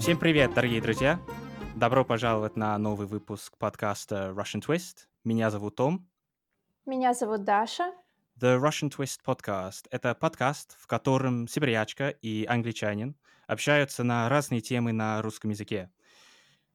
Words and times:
Всем 0.00 0.16
привет, 0.16 0.54
дорогие 0.54 0.80
друзья! 0.80 1.20
Добро 1.74 2.04
пожаловать 2.04 2.56
на 2.56 2.78
новый 2.78 3.08
выпуск 3.08 3.58
подкаста 3.58 4.32
Russian 4.34 4.64
Twist. 4.64 5.08
Меня 5.24 5.50
зовут 5.50 5.74
Том. 5.74 6.08
Меня 6.86 7.14
зовут 7.14 7.42
Даша. 7.42 7.92
The 8.40 8.60
Russian 8.60 8.96
Twist 8.96 9.18
Podcast— 9.26 9.88
это 9.90 10.14
подкаст, 10.14 10.76
в 10.78 10.86
котором 10.86 11.48
сибирячка 11.48 12.10
и 12.10 12.46
англичанин 12.48 13.16
общаются 13.48 14.04
на 14.04 14.28
разные 14.28 14.60
темы 14.60 14.92
на 14.92 15.20
русском 15.20 15.50
языке. 15.50 15.90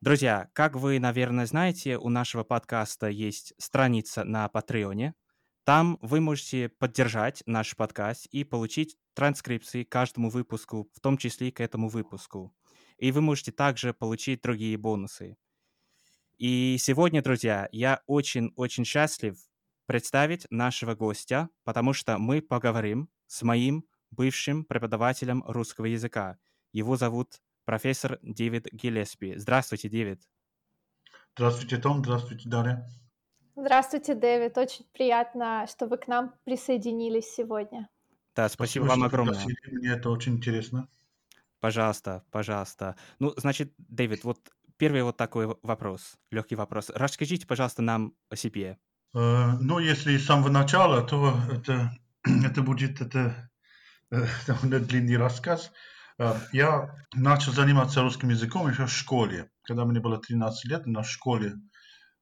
Друзья, 0.02 0.50
как 0.52 0.76
вы, 0.76 1.00
наверное, 1.00 1.46
знаете, 1.46 1.98
у 1.98 2.10
нашего 2.10 2.44
подкаста 2.44 3.08
есть 3.08 3.54
страница 3.58 4.26
на 4.26 4.50
Патреоне. 4.50 5.16
Там 5.64 5.98
вы 6.02 6.20
можете 6.20 6.68
поддержать 6.68 7.42
наш 7.46 7.78
подкаст 7.78 8.26
и 8.28 8.44
получить 8.44 8.98
транскрипции 9.14 9.86
к 9.86 9.90
каждому 9.90 10.30
выпуску, 10.30 10.90
в 10.94 11.00
том 11.00 11.18
числе 11.18 11.48
и 11.48 11.52
к 11.52 11.62
этому 11.62 11.88
выпуску. 11.88 12.54
И 12.98 13.12
вы 13.12 13.22
можете 13.22 13.52
также 13.52 13.94
получить 13.94 14.42
другие 14.42 14.78
бонусы. 14.78 15.38
И 16.38 16.78
сегодня, 16.80 17.22
друзья, 17.22 17.70
я 17.72 18.02
очень-очень 18.08 18.86
счастлив 18.86 19.38
представить 19.86 20.48
нашего 20.50 20.96
гостя, 20.96 21.50
потому 21.64 21.94
что 21.94 22.18
мы 22.18 22.42
поговорим 22.42 23.10
с 23.28 23.44
моим 23.44 23.86
бывшим 24.12 24.66
преподавателем 24.66 25.44
русского 25.46 25.86
языка. 25.86 26.38
Его 26.72 26.98
зовут 26.98 27.42
профессор 27.66 28.20
Дэвид 28.22 28.68
Гиллеспи. 28.72 29.36
Здравствуйте, 29.38 29.90
Дэвид. 29.90 30.22
Здравствуйте, 31.36 31.78
Том. 31.78 32.00
Здравствуйте, 32.00 32.50
Дарья. 32.50 32.90
Здравствуйте, 33.56 34.16
Дэвид. 34.16 34.58
Очень 34.58 34.86
приятно, 34.94 35.66
что 35.70 35.88
вы 35.88 35.98
к 35.98 36.08
нам 36.08 36.34
присоединились 36.44 37.34
сегодня. 37.34 37.90
Да, 38.36 38.50
спасибо, 38.50 38.86
спасибо 38.86 39.00
вам 39.00 39.04
огромное. 39.08 39.46
Мне 39.72 39.90
это 39.90 40.10
очень 40.10 40.36
интересно. 40.36 40.88
Пожалуйста, 41.64 42.26
пожалуйста. 42.30 42.98
Ну, 43.20 43.34
значит, 43.38 43.74
Дэвид, 43.78 44.26
вот 44.26 44.38
первый 44.76 45.02
вот 45.04 45.16
такой 45.16 45.48
вопрос, 45.64 46.18
легкий 46.30 46.56
вопрос. 46.56 46.92
Расскажите, 46.94 47.48
пожалуйста, 47.48 47.82
нам 47.82 48.12
о 48.30 48.36
себе. 48.36 48.78
Э, 49.16 49.54
ну, 49.62 49.80
если 49.80 50.18
с 50.18 50.26
самого 50.26 50.50
начала, 50.50 51.02
то 51.02 51.34
это, 51.50 51.98
это 52.46 52.62
будет 52.62 53.00
это, 53.00 53.50
э, 54.12 54.26
довольно 54.48 54.82
длинный 54.82 55.16
рассказ. 55.16 55.72
Э, 56.20 56.34
я 56.52 56.94
начал 57.14 57.54
заниматься 57.54 58.02
русским 58.02 58.28
языком 58.28 58.70
еще 58.70 58.86
в 58.86 58.92
школе. 58.92 59.50
Когда 59.62 59.86
мне 59.86 60.02
было 60.02 60.18
13 60.18 60.66
лет, 60.66 60.86
на 60.86 61.02
школе 61.06 61.54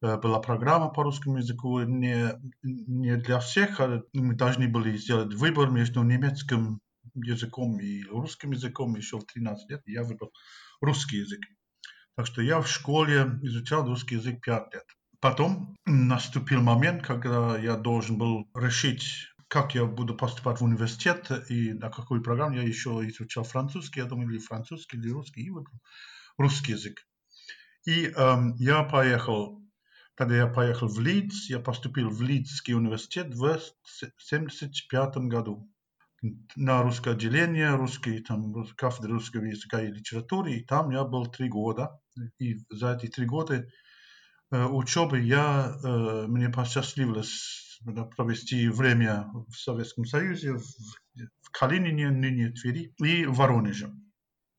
Э, 0.01 0.17
была 0.17 0.39
программа 0.39 0.89
по 0.89 1.03
русскому 1.03 1.37
языку 1.37 1.79
не, 1.81 2.33
не 2.63 3.17
для 3.17 3.39
всех, 3.39 3.79
а 3.79 4.01
мы 4.13 4.33
должны 4.33 4.67
были 4.67 4.97
сделать 4.97 5.33
выбор 5.33 5.69
между 5.69 6.03
немецким 6.03 6.79
языком 7.15 7.79
и 7.79 8.03
русским 8.03 8.51
языком 8.51 8.95
еще 8.95 9.19
в 9.19 9.25
13 9.25 9.69
лет. 9.69 9.81
Я 9.85 10.03
выбрал 10.03 10.31
русский 10.81 11.17
язык. 11.17 11.41
Так 12.15 12.27
что 12.27 12.41
я 12.41 12.61
в 12.61 12.67
школе 12.67 13.39
изучал 13.41 13.85
русский 13.85 14.15
язык 14.15 14.41
5 14.41 14.73
лет. 14.73 14.85
Потом 15.19 15.75
наступил 15.85 16.61
момент, 16.61 17.05
когда 17.05 17.57
я 17.57 17.75
должен 17.75 18.17
был 18.17 18.49
решить, 18.55 19.27
как 19.47 19.75
я 19.75 19.85
буду 19.85 20.15
поступать 20.15 20.59
в 20.59 20.63
университет 20.63 21.29
и 21.49 21.73
на 21.73 21.89
какую 21.89 22.21
программу. 22.21 22.55
Я 22.55 22.63
еще 22.63 22.89
изучал 23.07 23.43
французский, 23.43 23.99
я 23.99 24.05
думал, 24.05 24.29
или 24.29 24.39
французский, 24.39 24.97
или 24.97 25.09
русский, 25.09 25.41
и 25.41 25.49
выбрал 25.49 25.79
русский 26.37 26.71
язык. 26.71 27.05
И 27.85 28.07
эм, 28.07 28.55
я 28.55 28.83
поехал 28.83 29.61
когда 30.21 30.35
я 30.35 30.45
поехал 30.45 30.87
в 30.87 30.99
Лидс, 30.99 31.49
я 31.49 31.59
поступил 31.59 32.09
в 32.09 32.21
Лидский 32.21 32.75
университет 32.75 33.33
в 33.33 33.43
1975 33.43 35.17
году 35.27 35.67
на 36.55 36.83
русское 36.83 37.11
отделение, 37.11 37.75
русский, 37.75 38.19
там, 38.19 38.65
кафедра 38.75 39.13
русского 39.13 39.45
языка 39.45 39.81
и 39.81 39.91
литературы, 39.91 40.53
и 40.53 40.63
там 40.63 40.91
я 40.91 41.03
был 41.03 41.25
три 41.25 41.49
года. 41.49 41.99
И 42.37 42.57
за 42.69 42.93
эти 42.93 43.07
три 43.07 43.25
года 43.25 43.67
э, 44.51 44.65
учебы 44.65 45.19
я, 45.19 45.73
э, 45.83 46.27
мне 46.27 46.49
посчастливилось 46.49 47.79
провести 48.15 48.69
время 48.69 49.27
в 49.47 49.55
Советском 49.55 50.05
Союзе, 50.05 50.53
в, 50.53 50.63
в 50.63 51.49
Калинине, 51.51 52.11
ныне 52.11 52.51
Твери, 52.51 52.93
и 52.99 53.25
в 53.25 53.33
Воронеже. 53.35 53.91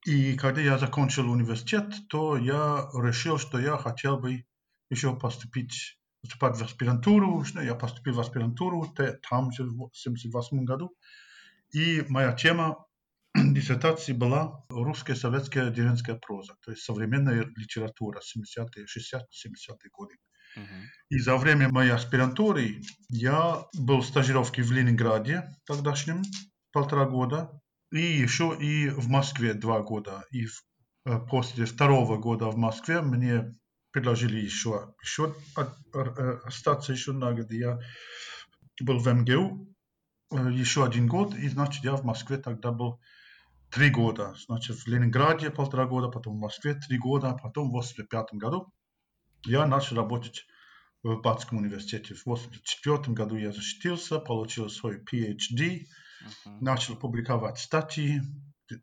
И 0.05 0.35
когда 0.37 0.61
я 0.61 0.79
закончил 0.79 1.31
университет, 1.31 1.95
то 2.09 2.37
я 2.37 2.91
решил, 2.95 3.39
что 3.39 3.61
я 3.61 3.77
хотел 3.77 4.19
бы 4.19 4.45
еще 4.91 5.17
поступить, 5.17 5.97
поступать 6.21 6.57
в 6.57 6.65
аспирантуру. 6.65 7.45
Я 7.63 7.77
поступил 7.77 8.15
в 8.15 8.21
аспирантуру 8.21 8.93
там 8.97 9.53
же 9.53 9.63
в 9.63 9.91
1978 9.93 10.65
году. 10.65 10.97
И 11.73 12.05
моя 12.09 12.33
тема 12.33 12.85
диссертации 13.35 14.13
была 14.13 14.65
русская 14.69 15.15
советская 15.15 15.71
деревенская 15.71 16.17
проза, 16.17 16.55
то 16.65 16.71
есть 16.71 16.83
современная 16.83 17.45
литература 17.57 18.21
70-е, 18.21 18.85
60-70-е 18.85 19.91
годы. 19.93 20.17
Uh-huh. 20.55 20.83
И 21.09 21.19
за 21.19 21.37
время 21.39 21.71
моей 21.71 21.93
аспирантуры 21.93 22.83
я 23.09 23.65
был 23.75 24.01
в 24.03 24.07
стажировке 24.07 24.63
в 24.63 24.71
Ленинграде 24.71 25.49
тогдашнем 25.65 26.23
полтора 26.73 27.07
года, 27.07 27.51
и 27.91 28.01
еще 28.01 28.57
и 28.59 28.89
в 28.91 29.09
Москве 29.09 29.55
два 29.55 29.81
года. 29.81 30.25
И 30.31 30.45
в, 30.45 30.63
э, 31.07 31.19
после 31.31 31.65
второго 31.65 32.19
года 32.19 32.47
в 32.47 32.57
Москве 32.57 33.01
мне 33.01 33.55
предложили 33.93 34.41
еще, 34.41 34.95
еще 35.03 35.35
остаться 36.45 36.93
еще 36.93 37.13
на 37.13 37.33
год. 37.33 37.51
Я 37.51 37.79
был 38.81 38.99
в 38.99 39.07
МГУ 39.07 39.72
еще 40.33 40.85
один 40.85 41.07
год, 41.07 41.35
и 41.35 41.49
значит 41.49 41.85
я 41.85 41.97
в 41.97 42.05
Москве 42.05 42.37
тогда 42.39 42.71
был 42.71 43.01
три 43.71 43.91
года. 43.91 44.35
Значит, 44.47 44.77
в 44.77 44.87
Ленинграде 44.87 45.51
полтора 45.51 45.87
года, 45.87 46.09
потом 46.09 46.37
в 46.37 46.41
Москве 46.41 46.75
три 46.75 46.99
года, 46.99 47.31
а 47.31 47.39
потом 47.39 47.69
в 47.69 47.73
85 47.73 48.35
году 48.35 48.73
я 49.45 49.67
начал 49.67 49.97
работать 49.97 50.47
в 51.03 51.21
Батском 51.21 51.59
университете. 51.59 52.15
В 52.15 52.27
84 52.27 53.15
году 53.15 53.37
я 53.37 53.53
защитился, 53.53 54.19
получил 54.19 54.69
свой 54.69 54.99
PhD, 55.03 55.59
uh-huh. 55.59 56.59
начал 56.61 56.97
публиковать 56.97 57.59
статьи, 57.59 58.21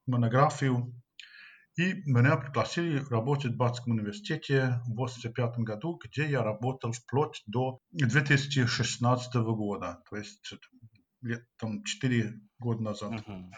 монографию 0.05 0.93
и 1.79 1.93
меня 2.05 2.35
пригласили 2.35 2.97
работать 3.09 3.53
в 3.53 3.55
Батском 3.55 3.93
университете 3.93 4.81
в 4.85 4.91
1985 4.91 5.59
году, 5.59 5.97
где 6.03 6.29
я 6.29 6.43
работал 6.43 6.91
вплоть 6.91 7.41
до 7.47 7.79
2016 7.91 9.35
года, 9.35 10.01
то 10.09 10.17
есть 10.17 10.41
лет 11.22 11.46
там 11.57 11.84
4 11.84 12.34
года 12.59 12.84
назад. 12.84 13.13
Uh-huh. 13.13 13.52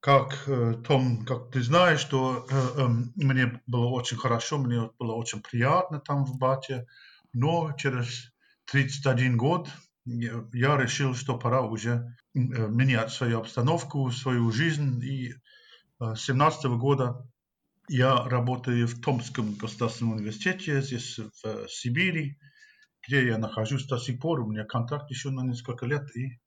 Как, 0.00 0.44
э, 0.46 0.74
Том, 0.86 1.24
как 1.24 1.50
ты 1.50 1.62
знаешь, 1.62 2.00
что 2.00 2.46
э, 2.48 2.54
э, 2.54 2.86
мне 3.16 3.60
было 3.66 3.86
очень 3.86 4.16
хорошо, 4.16 4.58
мне 4.58 4.90
было 4.98 5.14
очень 5.14 5.42
приятно 5.42 6.00
там 6.00 6.24
в 6.24 6.38
Бате, 6.38 6.86
но 7.32 7.72
через 7.72 8.32
31 8.66 9.36
год 9.36 9.68
я, 10.04 10.76
решил, 10.76 11.14
что 11.14 11.38
пора 11.38 11.62
уже 11.62 12.16
э, 12.34 12.38
менять 12.38 13.10
свою 13.10 13.40
обстановку, 13.40 14.10
свою 14.10 14.52
жизнь. 14.52 15.02
И 15.02 15.34
э, 16.00 16.14
17 16.16 16.66
года 16.66 17.28
я 17.88 18.24
работаю 18.24 18.86
в 18.86 19.00
Томском 19.00 19.54
государственном 19.54 20.16
университете, 20.16 20.80
здесь 20.82 21.18
в 21.18 21.68
Сибири, 21.68 22.38
где 23.06 23.26
я 23.26 23.38
нахожусь 23.38 23.86
до 23.86 23.98
сих 23.98 24.20
пор. 24.20 24.40
У 24.40 24.50
меня 24.50 24.64
контракт 24.64 25.10
еще 25.10 25.30
на 25.30 25.42
несколько 25.42 25.86
лет. 25.86 26.04
И, 26.16 26.38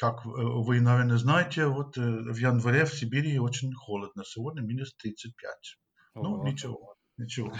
как 0.00 0.24
вы, 0.24 0.80
наверное, 0.80 1.18
знаете, 1.18 1.66
вот 1.66 1.96
в 1.96 2.36
январе 2.36 2.86
в 2.86 2.94
Сибири 2.94 3.38
очень 3.38 3.74
холодно. 3.74 4.24
Сегодня 4.24 4.62
минус 4.62 4.94
35. 4.94 5.78
О, 6.14 6.22
ну, 6.22 6.42
ничего, 6.42 6.96
ничего. 7.18 7.52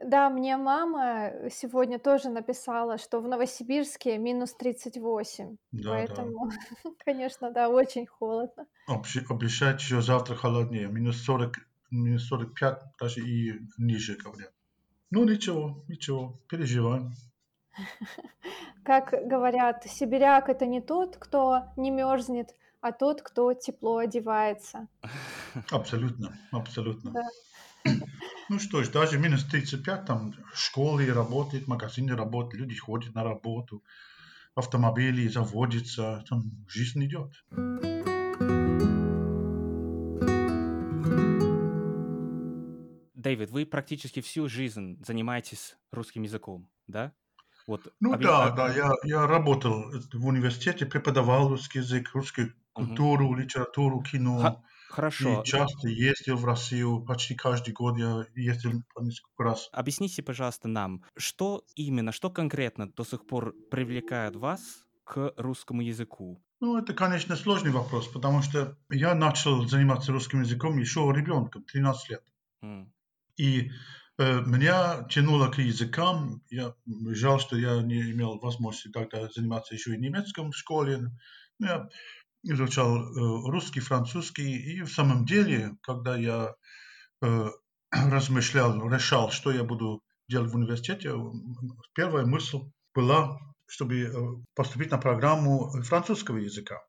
Да, 0.00 0.30
мне 0.30 0.56
мама 0.56 1.32
сегодня 1.50 1.98
тоже 1.98 2.28
написала, 2.28 2.98
что 2.98 3.20
в 3.20 3.26
Новосибирске 3.26 4.16
минус 4.16 4.54
38. 4.54 5.56
Да, 5.72 5.90
Поэтому, 5.90 6.50
да. 6.50 6.90
конечно, 7.04 7.50
да, 7.50 7.68
очень 7.68 8.06
холодно. 8.06 8.66
Обещать 8.86 9.80
еще 9.80 10.00
завтра 10.00 10.36
холоднее. 10.36 10.86
Минус 10.86 11.20
40 11.24 11.56
минус 11.90 12.28
45, 12.28 12.82
даже 13.00 13.20
и 13.22 13.58
ниже 13.76 14.14
говорят. 14.14 14.52
Ну 15.10 15.24
ничего, 15.24 15.84
ничего, 15.88 16.40
переживаем. 16.48 17.12
Как 18.88 19.10
говорят, 19.28 19.84
сибиряк 19.84 20.48
это 20.48 20.64
не 20.64 20.80
тот, 20.80 21.18
кто 21.18 21.64
не 21.76 21.90
мерзнет, 21.90 22.54
а 22.80 22.90
тот, 22.90 23.20
кто 23.20 23.52
тепло 23.52 23.98
одевается. 23.98 24.88
Абсолютно, 25.70 26.32
абсолютно. 26.52 27.10
Да. 27.10 27.28
Ну 28.48 28.58
что 28.58 28.82
ж, 28.82 28.88
даже 28.88 29.18
минус 29.18 29.44
35, 29.44 30.06
там 30.06 30.32
школы 30.54 31.04
работают, 31.12 31.68
магазины 31.68 32.16
работают, 32.16 32.62
люди 32.62 32.78
ходят 32.78 33.14
на 33.14 33.24
работу, 33.24 33.84
автомобили 34.54 35.28
заводятся, 35.28 36.24
там 36.26 36.44
жизнь 36.66 37.04
идет. 37.04 37.44
Дэвид, 43.14 43.50
вы 43.50 43.66
практически 43.66 44.22
всю 44.22 44.48
жизнь 44.48 44.96
занимаетесь 45.04 45.76
русским 45.92 46.22
языком, 46.22 46.70
да? 46.86 47.12
Вот, 47.68 47.86
ну 48.00 48.14
объ... 48.14 48.22
да, 48.22 48.50
да, 48.50 48.74
я, 48.74 48.92
я 49.04 49.26
работал 49.26 49.92
в 50.14 50.26
университете, 50.26 50.86
преподавал 50.86 51.50
русский 51.50 51.80
язык, 51.80 52.14
русскую 52.14 52.54
культуру, 52.72 53.34
uh-huh. 53.34 53.42
литературу, 53.42 54.00
кино. 54.00 54.38
Х- 54.38 54.62
Хорошо. 54.88 55.42
И 55.42 55.44
часто 55.44 55.88
ездил 55.88 56.36
в 56.36 56.46
Россию, 56.46 57.04
почти 57.04 57.34
каждый 57.34 57.74
год 57.74 57.98
я 57.98 58.24
ездил 58.34 58.72
по 58.94 59.02
несколько 59.02 59.44
раз. 59.44 59.68
Объясните, 59.72 60.22
пожалуйста, 60.22 60.66
нам, 60.66 61.04
что 61.18 61.62
именно, 61.74 62.10
что 62.10 62.30
конкретно 62.30 62.88
до 62.88 63.04
сих 63.04 63.26
пор 63.26 63.54
привлекает 63.70 64.34
вас 64.34 64.86
к 65.04 65.34
русскому 65.36 65.82
языку? 65.82 66.42
Ну, 66.60 66.78
это, 66.78 66.94
конечно, 66.94 67.36
сложный 67.36 67.70
вопрос, 67.70 68.08
потому 68.08 68.40
что 68.40 68.78
я 68.88 69.14
начал 69.14 69.68
заниматься 69.68 70.10
русским 70.12 70.40
языком 70.40 70.78
еще 70.78 71.00
ребенком, 71.14 71.64
13 71.64 72.10
лет. 72.10 72.22
Mm. 72.64 72.86
И 73.36 73.70
меня 74.18 75.04
тянуло 75.10 75.48
к 75.48 75.58
языкам. 75.58 76.42
Я, 76.50 76.74
жаль, 76.86 77.40
что 77.40 77.56
я 77.56 77.82
не 77.82 78.10
имел 78.10 78.38
возможности 78.38 78.88
тогда 78.88 79.28
заниматься 79.28 79.74
еще 79.74 79.94
и 79.94 79.98
немецком 79.98 80.50
в 80.50 80.56
школе. 80.56 81.10
Но 81.58 81.66
я 81.66 81.88
изучал 82.42 82.96
э, 82.96 83.50
русский, 83.50 83.80
французский. 83.80 84.56
И 84.56 84.82
в 84.82 84.92
самом 84.92 85.24
деле, 85.24 85.76
когда 85.82 86.16
я 86.16 86.54
э, 87.22 87.50
размышлял, 87.90 88.88
решал, 88.88 89.30
что 89.30 89.52
я 89.52 89.64
буду 89.64 90.02
делать 90.28 90.50
в 90.50 90.56
университете, 90.56 91.12
первая 91.94 92.26
мысль 92.26 92.58
была, 92.94 93.38
чтобы 93.66 94.00
э, 94.00 94.12
поступить 94.54 94.90
на 94.90 94.98
программу 94.98 95.70
французского 95.82 96.38
языка. 96.38 96.80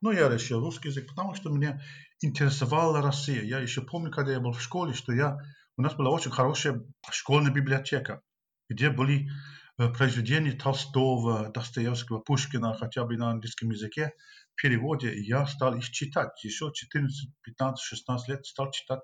Но 0.00 0.12
я 0.12 0.28
решил 0.28 0.60
русский 0.60 0.88
язык, 0.88 1.08
потому 1.08 1.34
что 1.34 1.50
меня 1.50 1.80
интересовала 2.20 3.02
Россия. 3.02 3.42
Я 3.42 3.58
еще 3.58 3.82
помню, 3.82 4.10
когда 4.10 4.32
я 4.32 4.40
был 4.40 4.52
в 4.52 4.62
школе, 4.62 4.94
что 4.94 5.12
я, 5.12 5.38
у 5.76 5.82
нас 5.82 5.94
была 5.94 6.10
очень 6.10 6.30
хорошая 6.30 6.82
школьная 7.10 7.52
библиотека, 7.52 8.22
где 8.68 8.90
были 8.90 9.30
произведения 9.76 10.52
Толстого, 10.52 11.50
Достоевского, 11.50 12.18
Пушкина, 12.18 12.74
хотя 12.74 13.04
бы 13.04 13.16
на 13.16 13.30
английском 13.30 13.70
языке 13.70 14.12
переводе, 14.60 15.18
я 15.18 15.46
стал 15.46 15.74
их 15.74 15.90
читать. 15.90 16.44
Еще 16.44 16.70
14, 16.72 17.30
15, 17.42 17.82
16 17.82 18.28
лет 18.28 18.46
стал 18.46 18.70
читать 18.70 19.00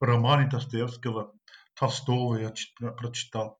романы 0.00 0.48
Достоевского, 0.48 1.32
Толстого 1.74 2.36
я 2.36 2.52
прочитал. 2.92 3.58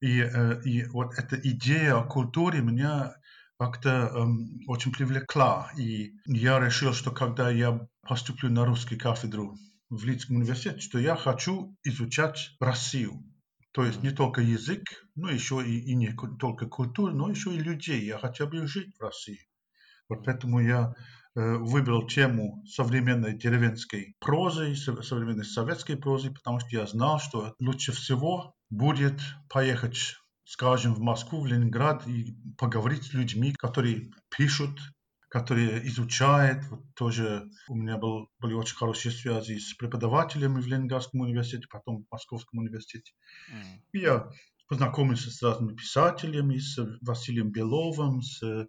И, 0.00 0.20
э, 0.20 0.62
и 0.64 0.84
вот 0.86 1.14
эта 1.14 1.36
идея 1.36 1.96
о 1.96 2.04
культуре 2.04 2.60
меня 2.60 3.14
как-то 3.58 4.10
эм, 4.14 4.60
очень 4.66 4.92
привлекла. 4.92 5.70
И 5.78 6.12
я 6.26 6.58
решил, 6.58 6.92
что 6.92 7.10
когда 7.10 7.50
я 7.50 7.86
поступлю 8.02 8.50
на 8.50 8.66
русскую 8.66 8.98
кафедру 8.98 9.56
в 9.96 10.04
Лидском 10.04 10.36
университете, 10.36 10.80
что 10.80 10.98
я 10.98 11.16
хочу 11.16 11.76
изучать 11.84 12.50
Россию. 12.60 13.24
То 13.72 13.84
есть 13.84 14.02
не 14.02 14.10
только 14.10 14.40
язык, 14.40 14.82
но 15.16 15.30
еще 15.30 15.64
и, 15.66 15.80
и 15.80 15.94
не 15.94 16.14
только 16.38 16.66
культуру, 16.66 17.12
но 17.12 17.28
еще 17.28 17.52
и 17.52 17.58
людей. 17.58 18.04
Я 18.04 18.18
хотел 18.18 18.46
бы 18.46 18.66
жить 18.66 18.94
в 18.96 19.02
России. 19.02 19.48
Вот 20.08 20.24
поэтому 20.24 20.60
я 20.60 20.94
э, 21.34 21.54
выбрал 21.56 22.06
тему 22.06 22.62
современной 22.66 23.36
деревенской 23.36 24.14
прозы, 24.20 24.76
современной 24.76 25.44
советской 25.44 25.96
прозы, 25.96 26.30
потому 26.30 26.60
что 26.60 26.68
я 26.70 26.86
знал, 26.86 27.18
что 27.18 27.54
лучше 27.58 27.92
всего 27.92 28.54
будет 28.70 29.20
поехать, 29.48 30.16
скажем, 30.44 30.94
в 30.94 31.00
Москву, 31.00 31.40
в 31.40 31.46
Ленинград 31.46 32.06
и 32.06 32.36
поговорить 32.58 33.04
с 33.04 33.12
людьми, 33.12 33.54
которые 33.58 34.10
пишут, 34.36 34.78
которые 35.34 35.86
изучают. 35.88 36.64
Вот 36.70 36.82
тоже 36.94 37.50
у 37.68 37.74
меня 37.74 37.98
был, 37.98 38.30
были 38.38 38.54
очень 38.54 38.76
хорошие 38.76 39.12
связи 39.12 39.58
с 39.58 39.74
преподавателями 39.74 40.60
в 40.60 40.66
Ленинградском 40.66 41.20
университете, 41.20 41.66
потом 41.68 42.04
в 42.04 42.10
Московском 42.10 42.60
университете. 42.60 43.12
Mm. 43.52 43.80
И 43.92 43.98
я 43.98 44.30
познакомился 44.68 45.30
с 45.30 45.42
разными 45.42 45.74
писателями, 45.74 46.58
с 46.58 46.78
Василием 47.02 47.50
Беловым, 47.50 48.22
с 48.22 48.68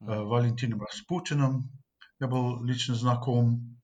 Э, 0.00 0.20
Валентином 0.20 0.82
Распутиным. 0.82 1.70
Я 2.20 2.28
был 2.28 2.62
лично 2.64 2.94
знаком. 2.94 3.78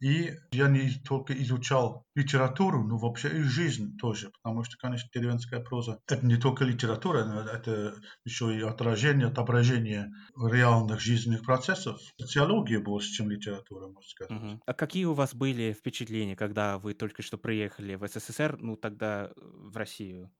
И 0.00 0.34
я 0.50 0.68
не 0.68 0.90
только 0.90 1.32
изучал 1.42 2.04
литературу, 2.14 2.82
но 2.82 2.98
вообще 2.98 3.28
и 3.28 3.42
жизнь 3.42 3.96
тоже, 3.96 4.30
потому 4.42 4.62
что, 4.62 4.76
конечно, 4.76 5.08
деревенская 5.12 5.60
проза– 5.60 6.00
это 6.08 6.24
не 6.26 6.36
только 6.36 6.64
литература, 6.64 7.18
это 7.50 7.94
еще 8.24 8.54
и 8.54 8.60
отражение, 8.60 9.28
отображение 9.28 10.12
реальных 10.36 11.00
жизненных 11.00 11.42
процессов. 11.44 11.98
Социология 12.20 12.78
больше, 12.78 13.10
чем 13.12 13.30
литература, 13.30 13.86
можно 13.86 14.08
сказать. 14.08 14.32
Угу. 14.32 14.60
А 14.66 14.74
какие 14.74 15.06
у 15.06 15.14
вас 15.14 15.34
были 15.34 15.72
впечатления, 15.72 16.36
когда 16.36 16.78
вы 16.78 16.92
только 16.92 17.22
что 17.22 17.38
приехали 17.38 17.94
в 17.94 18.06
СССР, 18.06 18.58
ну 18.60 18.76
тогда 18.76 19.32
в 19.36 19.76
Россию? 19.76 20.30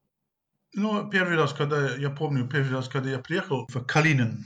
Ну, 0.75 1.09
первый 1.09 1.37
раз, 1.37 1.55
когда, 1.55 1.97
я 1.97 2.11
помню, 2.11 2.47
первый 2.47 2.73
раз, 2.73 2.89
когда 2.89 3.09
я 3.09 3.19
приехал 3.19 3.67
в 3.73 3.85
Калинин, 3.85 4.45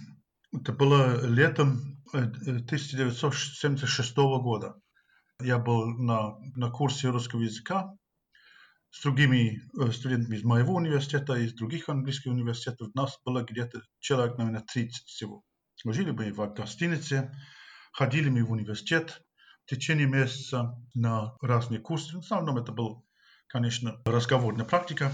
это 0.53 0.73
было 0.73 1.27
летом 1.27 2.01
1976 2.13 4.11
э, 4.11 4.15
года. 4.15 4.81
Я 5.43 5.59
был 5.59 5.87
на, 5.87 6.37
на 6.57 6.71
курсе 6.71 7.09
русского 7.09 7.43
языка 7.43 7.95
с 8.91 9.03
другими 9.03 9.63
э, 9.79 9.93
студентами 9.93 10.37
из 10.37 10.45
моего 10.45 10.75
университета 10.75 11.35
и 11.35 11.47
из 11.47 11.55
других 11.55 11.89
английских 11.89 12.33
университетов. 12.33 12.95
Нас 12.95 13.19
было 13.25 13.43
где-то 13.43 13.83
человек, 14.01 14.37
наверное, 14.39 14.65
30 14.73 15.07
всего. 15.07 15.43
Жили 15.85 16.11
мы 16.11 16.33
в 16.33 16.55
гостинице, 16.55 17.35
ходили 17.93 18.29
мы 18.29 18.45
в 18.45 18.51
университет 18.51 19.23
в 19.65 19.71
течение 19.71 20.07
месяца 20.07 20.77
на 20.95 21.37
разные 21.41 21.81
курсы. 21.81 22.17
В 22.17 22.21
основном 22.21 22.59
это 22.59 22.73
был, 22.73 23.07
конечно, 23.47 24.01
разговорная 24.05 24.65
практика. 24.65 25.13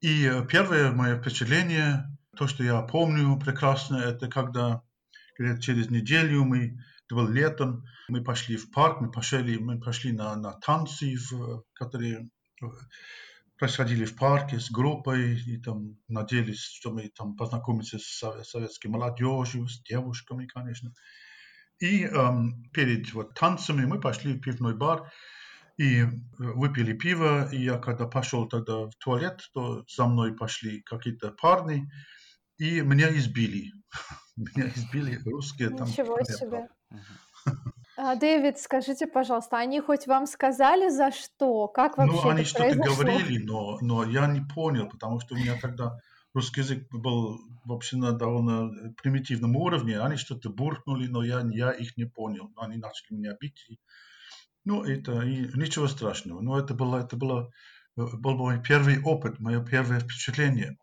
И 0.00 0.24
э, 0.24 0.46
первое 0.46 0.92
мое 0.92 1.20
впечатление 1.20 2.06
то, 2.38 2.46
что 2.46 2.62
я 2.62 2.80
помню 2.82 3.36
прекрасно, 3.36 3.96
это 3.96 4.28
когда 4.28 4.82
через 5.60 5.90
неделю 5.90 6.44
мы, 6.44 6.78
это 7.08 7.14
было 7.16 7.30
летом, 7.30 7.84
мы 8.08 8.22
пошли 8.22 8.56
в 8.56 8.70
парк, 8.70 9.00
мы 9.00 9.10
пошли, 9.10 9.58
мы 9.58 9.80
пошли 9.80 10.12
на, 10.12 10.36
на 10.36 10.52
танцы, 10.52 11.16
в, 11.16 11.64
которые 11.72 12.28
э, 12.62 12.66
происходили 13.56 14.04
в 14.04 14.14
парке 14.14 14.60
с 14.60 14.70
группой, 14.70 15.40
и 15.40 15.58
там 15.58 15.96
надеялись, 16.06 16.60
что 16.60 16.92
мы 16.92 17.08
там 17.08 17.34
познакомимся 17.34 17.98
с 17.98 18.44
советской 18.44 18.88
молодежью, 18.88 19.68
с 19.68 19.82
девушками, 19.82 20.46
конечно. 20.46 20.92
И 21.80 22.04
эм, 22.04 22.64
перед 22.72 23.12
вот, 23.14 23.34
танцами 23.34 23.86
мы 23.86 24.00
пошли 24.00 24.34
в 24.34 24.40
пивной 24.40 24.76
бар 24.76 25.10
и 25.78 26.00
э, 26.00 26.08
выпили 26.38 26.92
пиво, 26.92 27.48
и 27.50 27.62
я 27.62 27.78
когда 27.78 28.06
пошел 28.06 28.46
тогда 28.48 28.86
в 28.86 28.94
туалет, 28.98 29.40
то 29.54 29.84
за 29.88 30.06
мной 30.06 30.36
пошли 30.36 30.82
какие-то 30.82 31.30
парни, 31.30 31.90
и 32.58 32.82
меня 32.82 33.08
избили. 33.16 33.72
Меня 34.36 34.68
избили 34.68 35.18
русские 35.24 35.70
там. 35.70 35.88
Ничего 35.88 36.22
себе. 36.22 36.68
А, 37.96 38.14
Дэвид, 38.14 38.58
скажите, 38.58 39.08
пожалуйста, 39.08 39.58
они 39.58 39.80
хоть 39.80 40.06
вам 40.06 40.26
сказали 40.26 40.88
за 40.88 41.10
что? 41.10 41.66
Как 41.66 41.98
вообще 41.98 42.20
Ну, 42.22 42.28
они 42.28 42.44
что-то 42.44 42.74
произошло? 42.74 42.94
говорили, 42.94 43.44
но, 43.44 43.78
но 43.80 44.04
я 44.04 44.28
не 44.28 44.40
понял, 44.40 44.88
потому 44.88 45.18
что 45.18 45.34
у 45.34 45.38
меня 45.38 45.58
тогда 45.60 45.98
русский 46.32 46.60
язык 46.60 46.86
был 46.92 47.40
вообще 47.64 47.96
на 47.96 48.12
довольно 48.12 48.92
примитивном 49.02 49.56
уровне. 49.56 49.98
Они 49.98 50.16
что-то 50.16 50.48
буркнули, 50.48 51.08
но 51.08 51.24
я, 51.24 51.42
я 51.50 51.72
их 51.72 51.96
не 51.96 52.04
понял. 52.04 52.52
Они 52.56 52.76
начали 52.76 53.16
меня 53.16 53.34
бить. 53.40 53.66
И, 53.68 53.80
ну, 54.64 54.84
это 54.84 55.22
и 55.22 55.48
ничего 55.58 55.88
страшного. 55.88 56.40
Но 56.40 56.56
это 56.56 56.74
было, 56.74 56.98
это 56.98 57.16
было, 57.16 57.50
э, 57.96 58.02
был 58.12 58.36
мой 58.36 58.62
первый 58.62 59.02
опыт, 59.02 59.40
мое 59.40 59.60
первое 59.64 59.98
впечатление 59.98 60.78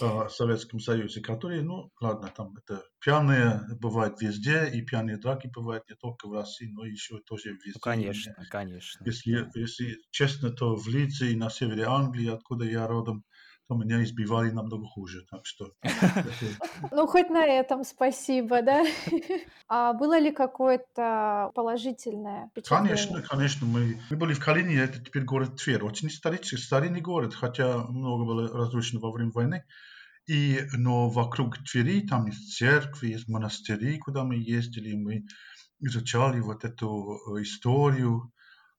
в 0.00 0.28
Советском 0.30 0.80
Союзе, 0.80 1.20
которые, 1.20 1.62
ну, 1.62 1.90
ладно, 2.00 2.32
там 2.34 2.54
это 2.56 2.82
пьяные 3.00 3.60
бывают 3.80 4.20
везде, 4.20 4.68
и 4.68 4.82
пьяные 4.82 5.18
драки 5.18 5.48
бывают 5.48 5.88
не 5.88 5.96
только 5.96 6.28
в 6.28 6.32
России, 6.32 6.66
но 6.66 6.84
еще 6.84 7.18
тоже 7.18 7.50
везде. 7.50 7.72
Ну, 7.74 7.80
конечно, 7.80 8.34
конечно. 8.50 9.04
Если, 9.04 9.42
да. 9.42 9.50
если 9.54 9.98
честно, 10.10 10.50
то 10.50 10.76
в 10.76 10.88
Лидзе 10.88 11.32
и 11.32 11.36
на 11.36 11.50
севере 11.50 11.84
Англии, 11.84 12.28
откуда 12.28 12.64
я 12.64 12.86
родом, 12.86 13.24
то 13.68 13.74
меня 13.74 14.02
избивали 14.02 14.50
намного 14.50 14.86
хуже. 14.86 15.26
Так 15.30 15.44
что... 15.44 15.72
Ну, 16.90 17.06
хоть 17.06 17.28
на 17.28 17.44
этом 17.44 17.84
спасибо, 17.84 18.62
да? 18.62 18.84
А 19.68 19.92
было 19.92 20.18
ли 20.18 20.32
какое-то 20.32 21.52
положительное? 21.54 22.50
Конечно, 22.66 23.22
конечно. 23.22 23.66
Мы, 23.66 24.00
мы 24.10 24.16
были 24.16 24.32
в 24.32 24.42
Калине, 24.42 24.76
это 24.76 24.98
теперь 24.98 25.24
город 25.24 25.56
Тверь. 25.56 25.82
Очень 25.82 26.08
исторический, 26.08 26.56
старинный 26.56 27.02
город, 27.02 27.34
хотя 27.34 27.76
много 27.76 28.24
было 28.24 28.48
разрушено 28.48 29.00
во 29.00 29.12
время 29.12 29.30
войны. 29.32 29.64
И, 30.26 30.60
но 30.72 31.10
вокруг 31.10 31.58
Твери 31.58 32.06
там 32.06 32.26
есть 32.26 32.56
церкви, 32.56 33.08
есть 33.08 33.28
монастыри, 33.28 33.98
куда 33.98 34.24
мы 34.24 34.36
ездили, 34.36 34.94
мы 34.94 35.26
изучали 35.80 36.40
вот 36.40 36.64
эту 36.64 37.18
э, 37.36 37.42
историю, 37.42 38.32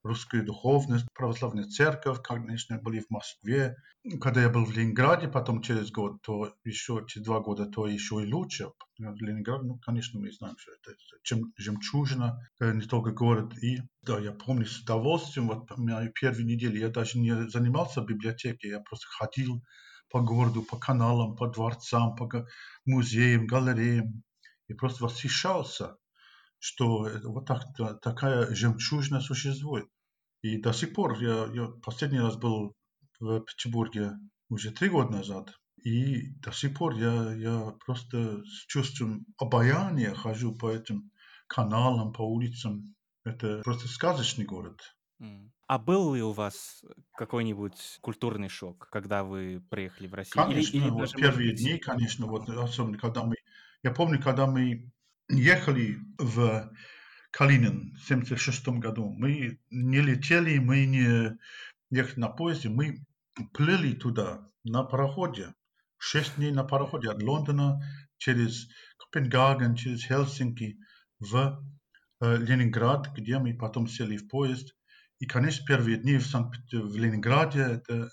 русскую 0.04 0.46
духовность, 0.46 1.06
православная 1.14 1.66
церковь, 1.66 2.22
конечно, 2.22 2.78
были 2.78 3.00
в 3.00 3.10
Москве. 3.10 3.76
Когда 4.22 4.42
я 4.42 4.50
был 4.50 4.66
в 4.66 4.72
Ленинграде, 4.72 5.28
потом 5.28 5.62
через 5.62 5.92
год, 5.92 6.22
то 6.22 6.54
еще 6.64 7.04
через 7.08 7.26
два 7.26 7.40
года, 7.42 7.66
то 7.66 7.86
еще 7.88 8.24
и 8.24 8.32
лучше. 8.32 8.72
Ленинград, 8.98 9.64
ну, 9.64 9.78
конечно, 9.80 10.20
мы 10.20 10.32
знаем, 10.32 10.56
что 10.58 10.72
это 10.72 10.98
чем, 11.24 11.54
жемчужина, 11.58 12.40
э, 12.60 12.74
не 12.74 12.82
только 12.82 13.12
город. 13.12 13.58
И 13.62 13.82
да, 14.02 14.20
я 14.20 14.32
помню 14.32 14.66
с 14.66 14.80
удовольствием, 14.80 15.48
вот 15.48 15.78
меня 15.78 16.08
первые 16.20 16.46
недели 16.46 16.80
я 16.80 16.90
даже 16.90 17.20
не 17.20 17.50
занимался 17.50 18.02
в 18.02 18.10
я 18.10 18.80
просто 18.80 19.08
ходил 19.08 19.62
по 20.10 20.22
городу, 20.22 20.64
по 20.64 20.78
каналам, 20.78 21.36
по 21.36 21.48
дворцам, 21.48 22.16
по 22.16 22.48
музеям, 22.86 23.46
галереям. 23.46 24.24
И 24.68 24.74
просто 24.74 25.04
восхищался 25.04 25.98
что 26.60 27.10
вот 27.24 27.46
так, 27.46 27.64
такая 28.02 28.54
жемчужина 28.54 29.22
существует. 29.22 29.88
И 30.42 30.62
до 30.62 30.72
сих 30.72 30.94
пор, 30.94 31.22
я, 31.22 31.48
я 31.54 31.68
последний 31.84 32.20
раз 32.20 32.38
был 32.38 32.76
в 33.20 33.42
Петербурге 33.42 34.12
уже 34.50 34.72
три 34.72 34.90
года 34.90 35.12
назад, 35.12 35.54
и 35.84 36.34
до 36.42 36.52
сих 36.52 36.78
пор 36.78 36.96
я, 36.96 37.34
я 37.34 37.74
просто 37.86 38.44
с 38.44 38.66
чувством 38.68 39.26
обаяния 39.38 40.14
хожу 40.14 40.56
по 40.56 40.72
этим 40.72 41.12
каналам, 41.48 42.14
по 42.14 42.22
улицам. 42.22 42.84
Это 43.26 43.62
просто 43.64 43.88
сказочный 43.88 44.46
город. 44.46 44.80
А 45.68 45.78
был 45.78 46.16
ли 46.16 46.22
у 46.22 46.32
вас 46.32 46.84
какой-нибудь 47.14 48.00
культурный 48.02 48.50
шок, 48.50 48.90
когда 48.90 49.24
вы 49.24 49.62
приехали 49.70 50.08
в 50.08 50.14
Россию? 50.14 50.46
Конечно, 50.46 50.78
или, 50.78 50.84
или 50.84 50.90
вот 50.90 51.02
даже, 51.02 51.14
первые 51.16 51.52
быть... 51.52 51.60
дни, 51.60 51.78
конечно, 51.78 52.26
вот 52.26 52.50
особенно 52.50 52.98
когда 52.98 53.24
мы... 53.24 53.36
Я 53.84 53.92
помню, 53.92 54.22
когда 54.22 54.48
мы 54.48 54.90
ехали 55.30 56.00
в 56.18 56.72
Калинин 57.32 57.96
в 57.96 58.12
1976 58.12 58.68
году, 58.80 59.14
мы 59.18 59.60
не 59.70 60.02
летели, 60.02 60.58
мы 60.58 60.86
не 60.86 61.38
ехали 61.92 62.20
на 62.20 62.30
поезде, 62.30 62.70
мы 62.70 63.06
плыли 63.54 63.94
туда 63.94 64.50
на 64.64 64.84
пароходе, 64.84 65.54
шесть 65.98 66.36
дней 66.36 66.52
на 66.52 66.64
пароходе 66.64 67.10
от 67.10 67.22
Лондона 67.22 67.82
через 68.18 68.68
Копенгаген, 68.98 69.76
через 69.76 70.04
Хельсинки 70.04 70.78
в 71.20 71.64
э, 72.22 72.38
Ленинград, 72.38 73.14
где 73.16 73.38
мы 73.40 73.56
потом 73.56 73.88
сели 73.88 74.18
в 74.18 74.28
поезд. 74.28 74.76
И, 75.20 75.26
конечно, 75.26 75.66
первые 75.66 75.98
дни 75.98 76.18
в, 76.18 76.26
Санкт 76.26 76.60
в 76.72 76.96
Ленинграде, 76.96 77.60
это 77.60 78.10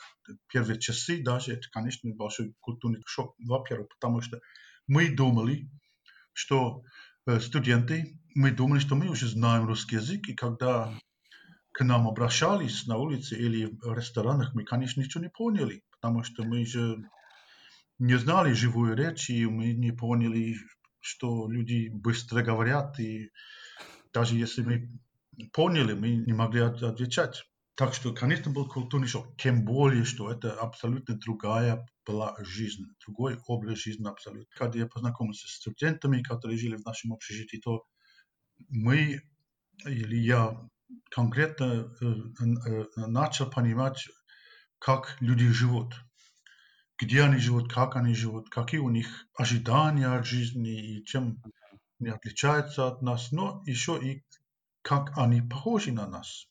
первые 0.48 0.78
часы 0.78 1.22
даже, 1.22 1.52
это, 1.52 1.68
конечно, 1.70 2.10
большой 2.14 2.54
культурный 2.60 3.00
шок. 3.06 3.34
Во-первых, 3.38 3.88
потому 3.90 4.20
что 4.20 4.40
мы 4.88 5.14
думали, 5.14 5.70
что 6.36 6.82
э, 7.26 7.40
студенты, 7.40 8.20
мы 8.34 8.50
думали, 8.50 8.78
что 8.78 8.94
мы 8.94 9.08
уже 9.08 9.26
знаем 9.26 9.66
русский 9.66 9.96
язык, 9.96 10.28
и 10.28 10.34
когда 10.34 10.92
к 11.72 11.82
нам 11.82 12.06
обращались 12.06 12.86
на 12.86 12.98
улице 12.98 13.36
или 13.36 13.64
в 13.64 13.94
ресторанах, 13.94 14.52
мы, 14.52 14.62
конечно, 14.62 15.00
ничего 15.00 15.24
не 15.24 15.30
поняли, 15.30 15.82
потому 15.90 16.22
что 16.24 16.44
мы 16.44 16.66
же 16.66 16.98
не 17.98 18.18
знали 18.18 18.52
живую 18.52 18.94
речь, 18.94 19.30
и 19.30 19.46
мы 19.46 19.72
не 19.72 19.92
поняли, 19.92 20.56
что 21.00 21.50
люди 21.50 21.88
быстро 21.88 22.42
говорят, 22.42 23.00
и 23.00 23.30
даже 24.12 24.36
если 24.36 24.62
мы 24.62 24.90
поняли, 25.54 25.94
мы 25.94 26.16
не 26.16 26.34
могли 26.34 26.60
отвечать. 26.60 27.44
Так 27.76 27.92
что, 27.92 28.14
конечно, 28.14 28.50
был 28.50 28.66
культурный 28.66 29.06
шок. 29.06 29.36
Тем 29.36 29.62
более, 29.66 30.04
что 30.04 30.30
это 30.30 30.54
абсолютно 30.54 31.14
другая 31.14 31.86
была 32.06 32.34
жизнь, 32.38 32.86
другой 33.04 33.38
образ 33.46 33.80
жизни 33.80 34.08
абсолютно. 34.08 34.46
Когда 34.56 34.78
я 34.78 34.86
познакомился 34.86 35.46
с 35.46 35.56
студентами, 35.56 36.22
которые 36.22 36.58
жили 36.58 36.76
в 36.76 36.86
нашем 36.86 37.12
общежитии, 37.12 37.58
то 37.58 37.84
мы, 38.70 39.20
или 39.84 40.16
я 40.16 40.58
конкретно 41.10 41.94
э, 42.00 42.06
э, 42.06 42.84
начал 42.96 43.50
понимать, 43.50 44.08
как 44.78 45.18
люди 45.20 45.46
живут, 45.48 46.02
где 46.98 47.24
они 47.24 47.36
живут, 47.36 47.70
как 47.70 47.96
они 47.96 48.14
живут, 48.14 48.48
какие 48.48 48.80
у 48.80 48.88
них 48.88 49.26
ожидания 49.34 50.06
от 50.06 50.24
жизни 50.24 50.96
и 50.96 51.04
чем 51.04 51.42
они 52.00 52.08
отличаются 52.08 52.86
от 52.86 53.02
нас, 53.02 53.32
но 53.32 53.62
еще 53.66 54.00
и 54.02 54.24
как 54.80 55.18
они 55.18 55.42
похожи 55.42 55.92
на 55.92 56.08
нас. 56.08 56.48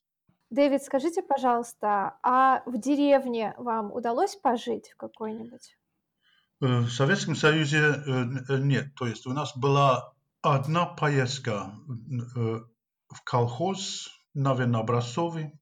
Дэвид, 0.52 0.84
скажите, 0.84 1.24
пожалуйста, 1.24 2.18
а 2.22 2.62
в 2.66 2.78
деревне 2.78 3.54
вам 3.58 3.92
удалось 3.92 4.36
пожить 4.36 4.90
в 4.92 4.98
какой-нибудь? 4.98 5.78
Э, 6.62 6.80
в 6.80 6.90
Советском 6.90 7.36
Союзе 7.36 7.80
э, 7.80 8.58
нет. 8.60 8.94
То 8.96 9.08
есть 9.08 9.26
у 9.26 9.34
нас 9.34 9.58
была 9.58 10.14
одна 10.42 10.86
поездка 10.86 11.74
э, 12.36 12.60
в 13.10 13.24
колхоз, 13.24 14.10
наверное, 14.34 14.82
образцовый 14.82 15.60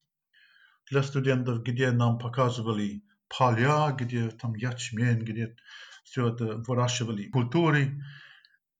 для 0.91 1.01
студентов, 1.01 1.63
где 1.63 1.91
нам 1.91 2.19
показывали 2.19 3.03
поля, 3.29 3.91
где 3.97 4.29
там 4.29 4.53
ячмень, 4.53 5.19
где 5.19 5.55
все 6.03 6.27
это 6.27 6.61
выращивали 6.67 7.29
культуры. 7.29 8.03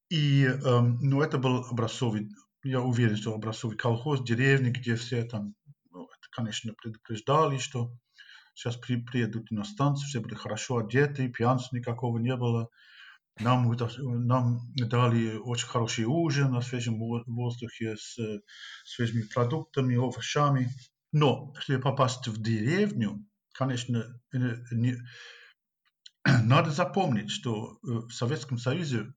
И, 0.10 0.44
эм, 0.46 1.00
ну, 1.02 1.22
это 1.22 1.38
был 1.38 1.66
образцовый 1.72 2.30
я 2.64 2.82
уверен, 2.82 3.18
что 3.18 3.34
образцовый 3.34 3.78
колхоз, 3.78 4.24
деревни, 4.24 4.70
где 4.70 4.96
все 4.96 5.24
там, 5.24 5.54
конечно, 6.36 6.74
предупреждали, 6.74 7.58
что 7.58 7.92
сейчас 8.54 8.76
при, 8.78 8.98
приедут 8.98 9.52
иностранцы, 9.52 10.06
все 10.06 10.20
были 10.20 10.36
хорошо 10.36 10.78
одеты, 10.78 11.30
пьянства 11.30 11.76
никакого 11.76 12.18
не 12.18 12.36
было. 12.36 12.70
Нам, 13.40 13.72
нам 13.72 14.60
дали 14.76 15.36
очень 15.38 15.68
хороший 15.68 16.06
ужин 16.06 16.52
на 16.52 16.62
свежем 16.62 17.00
воздухе 17.00 17.96
с 17.98 18.18
свежими 18.86 19.24
продуктами, 19.24 19.96
овощами. 19.96 20.70
Но, 21.12 21.54
чтобы 21.60 21.80
попасть 21.80 22.28
в 22.28 22.42
деревню, 22.42 23.26
конечно, 23.54 24.20
не, 24.32 24.98
надо 26.44 26.72
запомнить, 26.72 27.32
что 27.32 27.80
в 27.82 28.12
Советском 28.12 28.58
Союзе 28.58 29.14